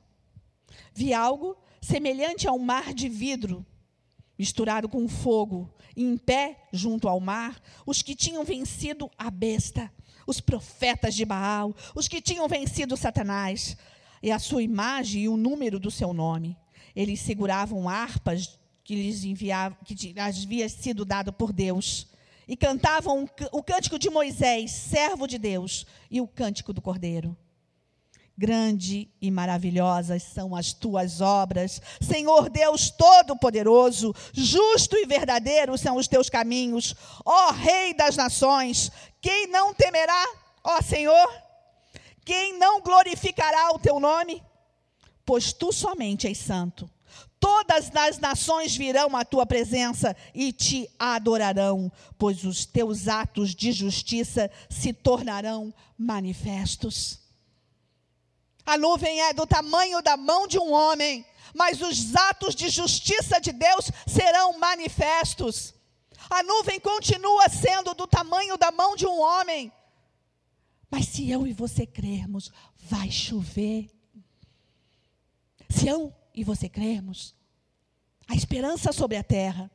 Vi 0.93 1.13
algo 1.13 1.57
semelhante 1.83 2.47
a 2.47 2.51
um 2.51 2.59
mar 2.59 2.93
de 2.93 3.09
vidro, 3.09 3.65
misturado 4.39 4.89
com 4.89 5.07
fogo, 5.07 5.71
e 5.95 6.03
em 6.03 6.17
pé 6.17 6.67
junto 6.71 7.07
ao 7.07 7.19
mar, 7.19 7.61
os 7.85 8.01
que 8.01 8.15
tinham 8.15 8.43
vencido 8.43 9.11
a 9.17 9.29
besta 9.29 9.91
os 10.25 10.39
profetas 10.39 11.15
de 11.15 11.25
Baal, 11.25 11.75
os 11.93 12.07
que 12.07 12.21
tinham 12.21 12.47
vencido 12.47 12.97
Satanás, 12.97 13.77
e 14.21 14.31
a 14.31 14.39
sua 14.39 14.63
imagem 14.63 15.23
e 15.23 15.29
o 15.29 15.37
número 15.37 15.79
do 15.79 15.91
seu 15.91 16.13
nome. 16.13 16.57
Eles 16.95 17.19
seguravam 17.21 17.89
harpas 17.89 18.57
que 18.83 18.95
lhes 18.95 19.23
enviava, 19.23 19.77
que 19.83 20.13
havia 20.17 20.69
sido 20.69 21.03
dado 21.03 21.33
por 21.33 21.51
Deus, 21.51 22.07
e 22.47 22.55
cantavam 22.55 23.27
o 23.51 23.63
cântico 23.63 23.97
de 23.97 24.09
Moisés, 24.09 24.71
servo 24.71 25.27
de 25.27 25.37
Deus, 25.37 25.85
e 26.09 26.21
o 26.21 26.27
cântico 26.27 26.73
do 26.73 26.81
Cordeiro. 26.81 27.35
Grande 28.35 29.07
e 29.21 29.29
maravilhosas 29.29 30.23
são 30.23 30.55
as 30.55 30.73
tuas 30.73 31.21
obras, 31.21 31.79
Senhor 32.01 32.49
Deus 32.49 32.89
Todo-Poderoso, 32.89 34.13
justo 34.33 34.97
e 34.97 35.05
verdadeiro 35.05 35.77
são 35.77 35.97
os 35.97 36.07
teus 36.07 36.31
caminhos, 36.31 36.95
ó 37.23 37.51
Rei 37.51 37.93
das 37.93 38.17
nações. 38.17 38.91
Quem 39.21 39.45
não 39.47 39.71
temerá, 39.71 40.25
ó 40.63 40.81
Senhor? 40.81 41.31
Quem 42.25 42.57
não 42.57 42.81
glorificará 42.81 43.71
o 43.71 43.77
teu 43.79 43.99
nome? 43.99 44.41
Pois 45.23 45.53
tu 45.53 45.71
somente 45.71 46.25
és 46.25 46.39
santo. 46.39 46.89
Todas 47.39 47.95
as 47.95 48.17
nações 48.17 48.75
virão 48.75 49.15
à 49.15 49.23
tua 49.23 49.45
presença 49.45 50.15
e 50.33 50.51
te 50.51 50.89
adorarão, 50.97 51.91
pois 52.17 52.43
os 52.45 52.65
teus 52.65 53.07
atos 53.07 53.53
de 53.53 53.71
justiça 53.71 54.49
se 54.69 54.91
tornarão 54.91 55.71
manifestos. 55.97 57.22
A 58.65 58.77
nuvem 58.77 59.21
é 59.21 59.33
do 59.33 59.45
tamanho 59.45 60.01
da 60.01 60.15
mão 60.15 60.47
de 60.47 60.57
um 60.57 60.71
homem, 60.71 61.25
mas 61.53 61.81
os 61.81 62.15
atos 62.15 62.55
de 62.55 62.69
justiça 62.69 63.39
de 63.39 63.51
Deus 63.51 63.91
serão 64.07 64.57
manifestos. 64.57 65.73
A 66.29 66.41
nuvem 66.41 66.79
continua 66.79 67.49
sendo 67.49 67.93
do 67.93 68.07
tamanho 68.07 68.57
da 68.57 68.71
mão 68.71 68.95
de 68.95 69.05
um 69.05 69.19
homem. 69.19 69.71
Mas 70.89 71.07
se 71.07 71.29
eu 71.29 71.45
e 71.45 71.53
você 71.53 71.85
crermos, 71.85 72.51
vai 72.77 73.11
chover. 73.11 73.89
Se 75.69 75.87
eu 75.87 76.13
e 76.33 76.43
você 76.43 76.69
crermos, 76.69 77.35
a 78.27 78.35
esperança 78.35 78.91
sobre 78.91 79.17
a 79.17 79.23
terra. 79.23 79.69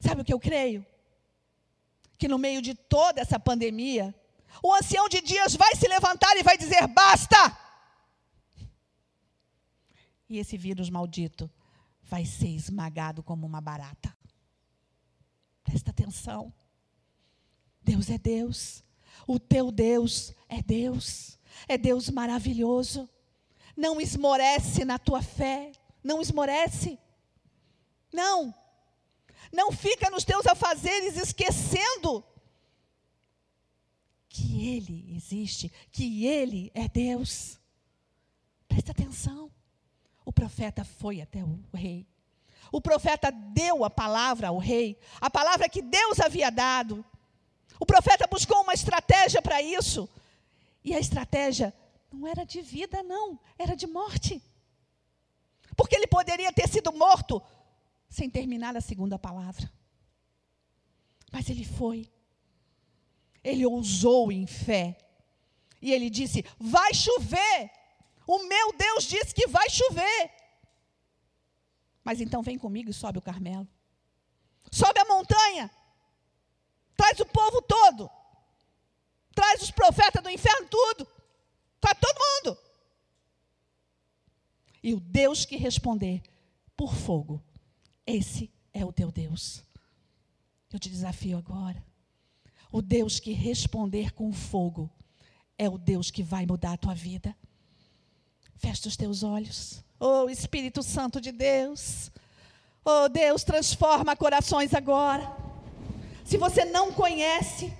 Sabe 0.00 0.22
o 0.22 0.24
que 0.24 0.32
eu 0.32 0.40
creio? 0.40 0.84
Que 2.18 2.28
no 2.28 2.38
meio 2.38 2.60
de 2.60 2.74
toda 2.74 3.20
essa 3.20 3.38
pandemia, 3.38 4.14
o 4.62 4.74
ancião 4.74 5.08
de 5.08 5.20
dias 5.20 5.54
vai 5.54 5.74
se 5.74 5.86
levantar 5.86 6.36
e 6.36 6.42
vai 6.42 6.56
dizer: 6.56 6.86
basta! 6.88 7.58
E 10.28 10.38
esse 10.38 10.56
vírus 10.56 10.88
maldito 10.90 11.50
vai 12.02 12.24
ser 12.24 12.48
esmagado 12.48 13.22
como 13.22 13.46
uma 13.46 13.60
barata. 13.60 14.16
Presta 15.64 15.90
atenção. 15.90 16.52
Deus 17.82 18.10
é 18.10 18.18
Deus. 18.18 18.84
O 19.26 19.38
teu 19.38 19.70
Deus 19.70 20.32
é 20.48 20.62
Deus. 20.62 21.38
É 21.66 21.76
Deus 21.76 22.10
maravilhoso. 22.10 23.08
Não 23.76 24.00
esmorece 24.00 24.84
na 24.84 24.98
tua 24.98 25.22
fé. 25.22 25.72
Não 26.02 26.20
esmorece. 26.20 26.98
Não. 28.12 28.54
Não 29.52 29.72
fica 29.72 30.10
nos 30.10 30.24
teus 30.24 30.46
afazeres 30.46 31.16
esquecendo 31.16 32.24
que 34.30 34.66
Ele 34.76 35.12
existe, 35.14 35.70
que 35.90 36.24
Ele 36.24 36.70
é 36.72 36.88
Deus. 36.88 37.58
Presta 38.68 38.92
atenção. 38.92 39.50
O 40.24 40.32
profeta 40.32 40.84
foi 40.84 41.20
até 41.20 41.44
o 41.44 41.58
rei. 41.74 42.06
O 42.72 42.80
profeta 42.80 43.32
deu 43.32 43.84
a 43.84 43.90
palavra 43.90 44.48
ao 44.48 44.58
rei, 44.58 44.96
a 45.20 45.28
palavra 45.28 45.68
que 45.68 45.82
Deus 45.82 46.20
havia 46.20 46.50
dado. 46.50 47.04
O 47.80 47.84
profeta 47.84 48.28
buscou 48.28 48.62
uma 48.62 48.72
estratégia 48.72 49.42
para 49.42 49.60
isso. 49.60 50.08
E 50.84 50.94
a 50.94 51.00
estratégia 51.00 51.74
não 52.12 52.26
era 52.28 52.44
de 52.44 52.62
vida, 52.62 53.02
não, 53.02 53.38
era 53.58 53.74
de 53.74 53.88
morte. 53.88 54.40
Porque 55.76 55.96
ele 55.96 56.06
poderia 56.06 56.52
ter 56.52 56.68
sido 56.68 56.92
morto 56.92 57.42
sem 58.08 58.30
terminar 58.30 58.76
a 58.76 58.80
segunda 58.80 59.18
palavra. 59.18 59.70
Mas 61.32 61.50
ele 61.50 61.64
foi. 61.64 62.08
Ele 63.42 63.64
ousou 63.66 64.30
em 64.30 64.46
fé. 64.46 64.96
E 65.80 65.92
ele 65.92 66.10
disse: 66.10 66.44
Vai 66.58 66.92
chover. 66.94 67.70
O 68.26 68.44
meu 68.46 68.72
Deus 68.76 69.04
disse 69.04 69.34
que 69.34 69.46
vai 69.46 69.68
chover. 69.68 70.30
Mas 72.04 72.20
então 72.20 72.42
vem 72.42 72.58
comigo 72.58 72.90
e 72.90 72.94
sobe 72.94 73.18
o 73.18 73.22
Carmelo. 73.22 73.66
Sobe 74.70 75.00
a 75.00 75.04
montanha. 75.04 75.70
Traz 76.96 77.18
o 77.18 77.26
povo 77.26 77.60
todo. 77.62 78.10
Traz 79.34 79.62
os 79.62 79.70
profetas 79.70 80.22
do 80.22 80.30
inferno, 80.30 80.68
tudo. 80.68 81.06
Traz 81.80 81.98
todo 81.98 82.18
mundo. 82.18 82.58
E 84.82 84.94
o 84.94 85.00
Deus 85.00 85.44
que 85.44 85.56
responder 85.56 86.22
por 86.76 86.94
fogo, 86.94 87.42
esse 88.06 88.50
é 88.72 88.84
o 88.84 88.92
teu 88.92 89.10
Deus. 89.10 89.62
Eu 90.72 90.78
te 90.78 90.88
desafio 90.88 91.36
agora. 91.36 91.84
O 92.72 92.80
Deus 92.80 93.18
que 93.18 93.32
responder 93.32 94.12
com 94.12 94.32
fogo 94.32 94.90
é 95.58 95.68
o 95.68 95.76
Deus 95.76 96.10
que 96.10 96.22
vai 96.22 96.46
mudar 96.46 96.72
a 96.72 96.76
tua 96.76 96.94
vida. 96.94 97.36
Fecha 98.56 98.88
os 98.88 98.96
teus 98.96 99.22
olhos. 99.22 99.82
Oh, 99.98 100.28
Espírito 100.28 100.82
Santo 100.82 101.20
de 101.20 101.32
Deus. 101.32 102.10
Oh, 102.84 103.08
Deus, 103.08 103.44
transforma 103.44 104.16
corações 104.16 104.72
agora. 104.72 105.36
Se 106.24 106.36
você 106.36 106.64
não 106.64 106.92
conhece 106.92 107.72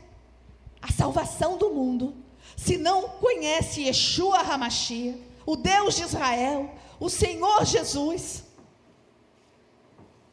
a 0.83 0.91
salvação 0.91 1.57
do 1.57 1.71
mundo, 1.71 2.15
se 2.57 2.77
não 2.77 3.09
conhece 3.09 3.83
Yeshua 3.83 4.41
Hamashia, 4.41 5.19
o 5.47 5.57
Deus 5.57 5.95
de 5.95 6.03
Israel, 6.03 6.75
o 6.99 7.09
Senhor 7.09 7.65
Jesus, 7.65 8.45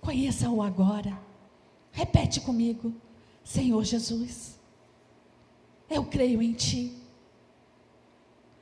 conheça-o 0.02 0.62
agora. 0.62 1.17
Repete 1.91 2.41
comigo, 2.41 2.93
Senhor 3.47 3.81
Jesus, 3.86 4.60
eu 5.89 6.03
creio 6.03 6.41
em 6.41 6.51
Ti. 6.51 6.93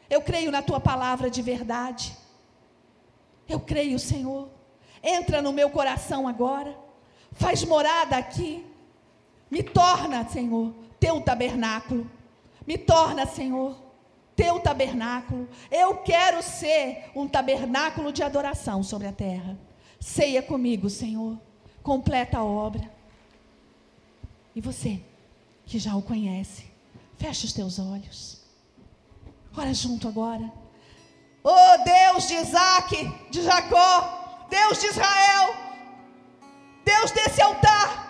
Eu 0.08 0.22
creio 0.22 0.52
na 0.52 0.62
Tua 0.62 0.80
palavra 0.80 1.28
de 1.28 1.42
verdade. 1.42 2.16
Eu 3.50 3.60
creio, 3.60 3.98
Senhor. 3.98 4.48
Entra 5.02 5.42
no 5.42 5.52
meu 5.52 5.72
coração 5.72 6.28
agora. 6.28 6.78
Faz 7.32 7.64
morada 7.64 8.16
aqui. 8.16 8.64
Me 9.50 9.64
torna, 9.64 10.24
Senhor, 10.30 10.72
Teu 11.00 11.20
tabernáculo. 11.20 12.08
Me 12.68 12.78
torna, 12.78 13.26
Senhor, 13.26 13.76
Teu 14.36 14.60
tabernáculo. 14.60 15.50
Eu 15.72 15.98
quero 15.98 16.44
ser 16.44 17.10
um 17.16 17.28
tabernáculo 17.28 18.14
de 18.14 18.22
adoração 18.22 18.84
sobre 18.84 19.08
a 19.08 19.12
terra. 19.12 19.58
Ceia 20.00 20.44
comigo, 20.44 20.92
Senhor. 20.92 21.40
Completa 21.82 22.38
a 22.38 22.44
obra. 22.44 22.95
E 24.56 24.62
você, 24.62 25.04
que 25.66 25.78
já 25.78 25.96
o 25.96 26.02
conhece, 26.02 26.66
fecha 27.18 27.46
os 27.46 27.52
teus 27.52 27.78
olhos. 27.78 28.42
Ora 29.56 29.74
junto 29.74 30.08
agora. 30.08 30.50
Oh 31.44 31.84
Deus 31.84 32.28
de 32.28 32.36
Isaac, 32.36 33.30
de 33.30 33.44
Jacó, 33.44 34.48
Deus 34.50 34.80
de 34.80 34.88
Israel, 34.88 35.56
Deus 36.86 37.12
desse 37.12 37.42
altar, 37.42 38.06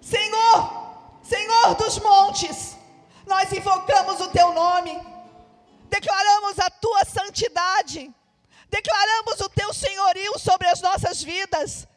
Senhor, 0.00 1.18
Senhor 1.22 1.74
dos 1.76 1.98
montes, 1.98 2.76
nós 3.26 3.50
invocamos 3.52 4.20
o 4.20 4.28
teu 4.28 4.52
nome, 4.52 4.92
declaramos 5.88 6.58
a 6.58 6.70
tua 6.70 7.04
santidade, 7.06 8.14
declaramos 8.68 9.40
o 9.40 9.48
teu 9.48 9.72
senhorio 9.72 10.38
sobre 10.38 10.68
as 10.68 10.80
nossas 10.80 11.22
vidas, 11.22 11.87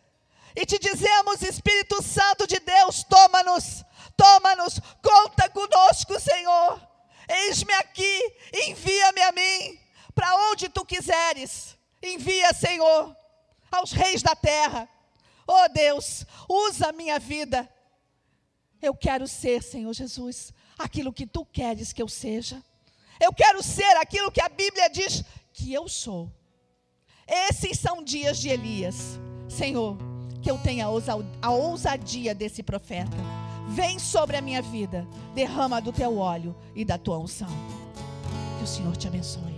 e 0.55 0.65
te 0.65 0.77
dizemos, 0.77 1.41
Espírito 1.41 2.01
Santo 2.01 2.45
de 2.45 2.59
Deus, 2.59 3.03
toma-nos, 3.03 3.83
toma-nos, 4.17 4.79
conta 5.01 5.49
conosco, 5.49 6.19
Senhor. 6.19 6.81
Eis-me 7.27 7.73
aqui, 7.73 8.35
envia-me 8.67 9.21
a 9.21 9.31
mim, 9.31 9.79
para 10.13 10.35
onde 10.49 10.67
tu 10.69 10.85
quiseres. 10.85 11.77
Envia, 12.03 12.53
Senhor, 12.53 13.15
aos 13.71 13.91
reis 13.91 14.21
da 14.21 14.35
terra. 14.35 14.89
Oh 15.47 15.69
Deus, 15.69 16.25
usa 16.49 16.89
a 16.89 16.91
minha 16.91 17.19
vida. 17.19 17.69
Eu 18.81 18.95
quero 18.95 19.27
ser, 19.27 19.61
Senhor 19.63 19.93
Jesus, 19.93 20.53
aquilo 20.77 21.13
que 21.13 21.27
tu 21.27 21.45
queres 21.45 21.93
que 21.93 22.01
eu 22.01 22.07
seja. 22.07 22.61
Eu 23.19 23.31
quero 23.33 23.61
ser 23.61 23.95
aquilo 23.97 24.31
que 24.31 24.41
a 24.41 24.49
Bíblia 24.49 24.89
diz 24.89 25.23
que 25.53 25.71
eu 25.71 25.87
sou. 25.87 26.31
Esses 27.27 27.79
são 27.79 28.03
dias 28.03 28.39
de 28.39 28.49
Elias. 28.49 29.19
Senhor, 29.47 29.97
que 30.41 30.49
eu 30.49 30.57
tenha 30.57 30.85
a 31.41 31.51
ousadia 31.51 32.33
desse 32.33 32.63
profeta. 32.63 33.17
Vem 33.69 33.99
sobre 33.99 34.35
a 34.35 34.41
minha 34.41 34.61
vida, 34.61 35.07
derrama 35.33 35.81
do 35.81 35.91
teu 35.93 36.17
óleo 36.17 36.55
e 36.75 36.83
da 36.83 36.97
tua 36.97 37.17
unção. 37.17 37.49
Que 38.57 38.63
o 38.63 38.67
Senhor 38.67 38.95
te 38.97 39.07
abençoe. 39.07 39.50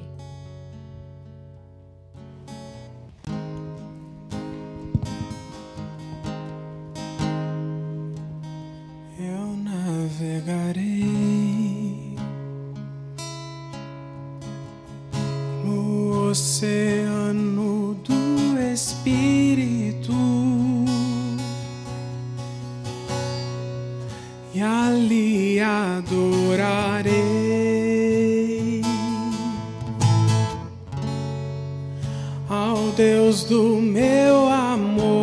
Deus 32.95 33.43
do 33.43 33.81
meu 33.81 34.47
amor. 34.47 35.22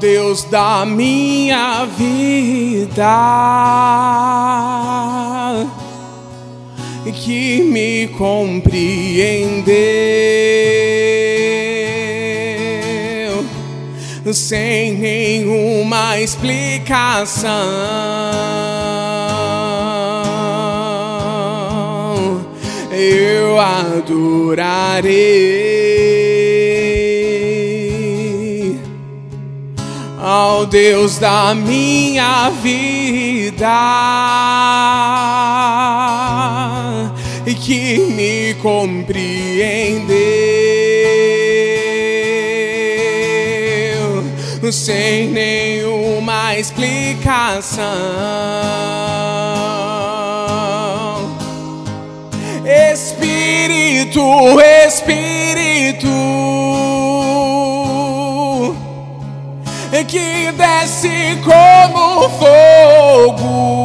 Deus 0.00 0.44
da 0.44 0.86
minha 0.86 1.84
vida 1.84 3.04
que 7.12 7.62
me 7.62 8.08
compreendeu 8.16 9.78
sem 14.32 14.92
nenhuma 14.92 16.20
explicação. 16.20 17.48
Eu 22.92 23.58
adorarei 23.58 25.08
ao 30.28 30.66
Deus 30.66 31.18
da 31.18 31.54
minha 31.54 32.50
vida 32.50 33.66
e 37.46 37.54
que 37.54 37.98
me 38.10 38.52
compreendeu 38.60 39.08
sem 44.70 45.28
nenhuma 45.30 46.58
explicação. 46.58 47.86
Espírito, 52.92 54.20
Espírito, 54.86 56.06
que 60.04 60.52
desce 60.52 61.38
como 61.42 62.28
fogo. 62.30 63.78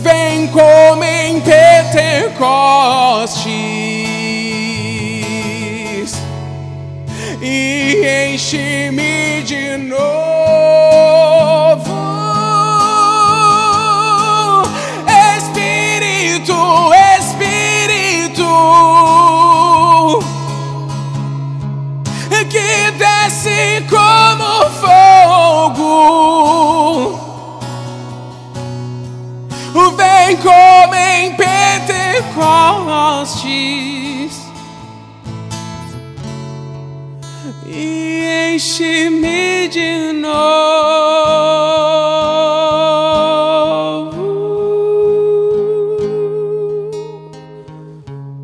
Vem 0.00 0.48
como 0.48 1.04
em 1.04 1.40
Pentecostes 1.40 2.44
e 7.40 8.32
enche-me 8.32 9.42
de 9.42 9.76
novo. 9.78 10.93
Como 30.44 30.94
em 30.94 31.34
Pentecostes 31.34 32.04
e 37.66 38.52
enche-me 38.54 39.68
de 39.68 40.12
novo. 40.12 40.44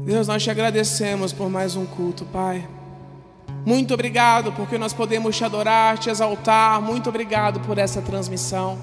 Deus, 0.07 0.26
nós 0.26 0.42
te 0.42 0.51
agradecemos 0.51 1.34
por 1.34 1.51
mais 1.51 1.76
um 1.76 1.84
culto, 1.84 2.24
Pai. 2.24 2.66
Muito 3.66 3.92
obrigado 3.92 4.53
porque 4.53 4.78
nós 4.78 4.94
podemos 4.94 5.36
te 5.36 5.44
adorar, 5.44 5.98
te 5.98 6.09
exaltar. 6.09 6.80
Muito 6.80 7.11
obrigado 7.11 7.61
por 7.61 7.76
essa 7.76 8.01
transmissão. 8.01 8.78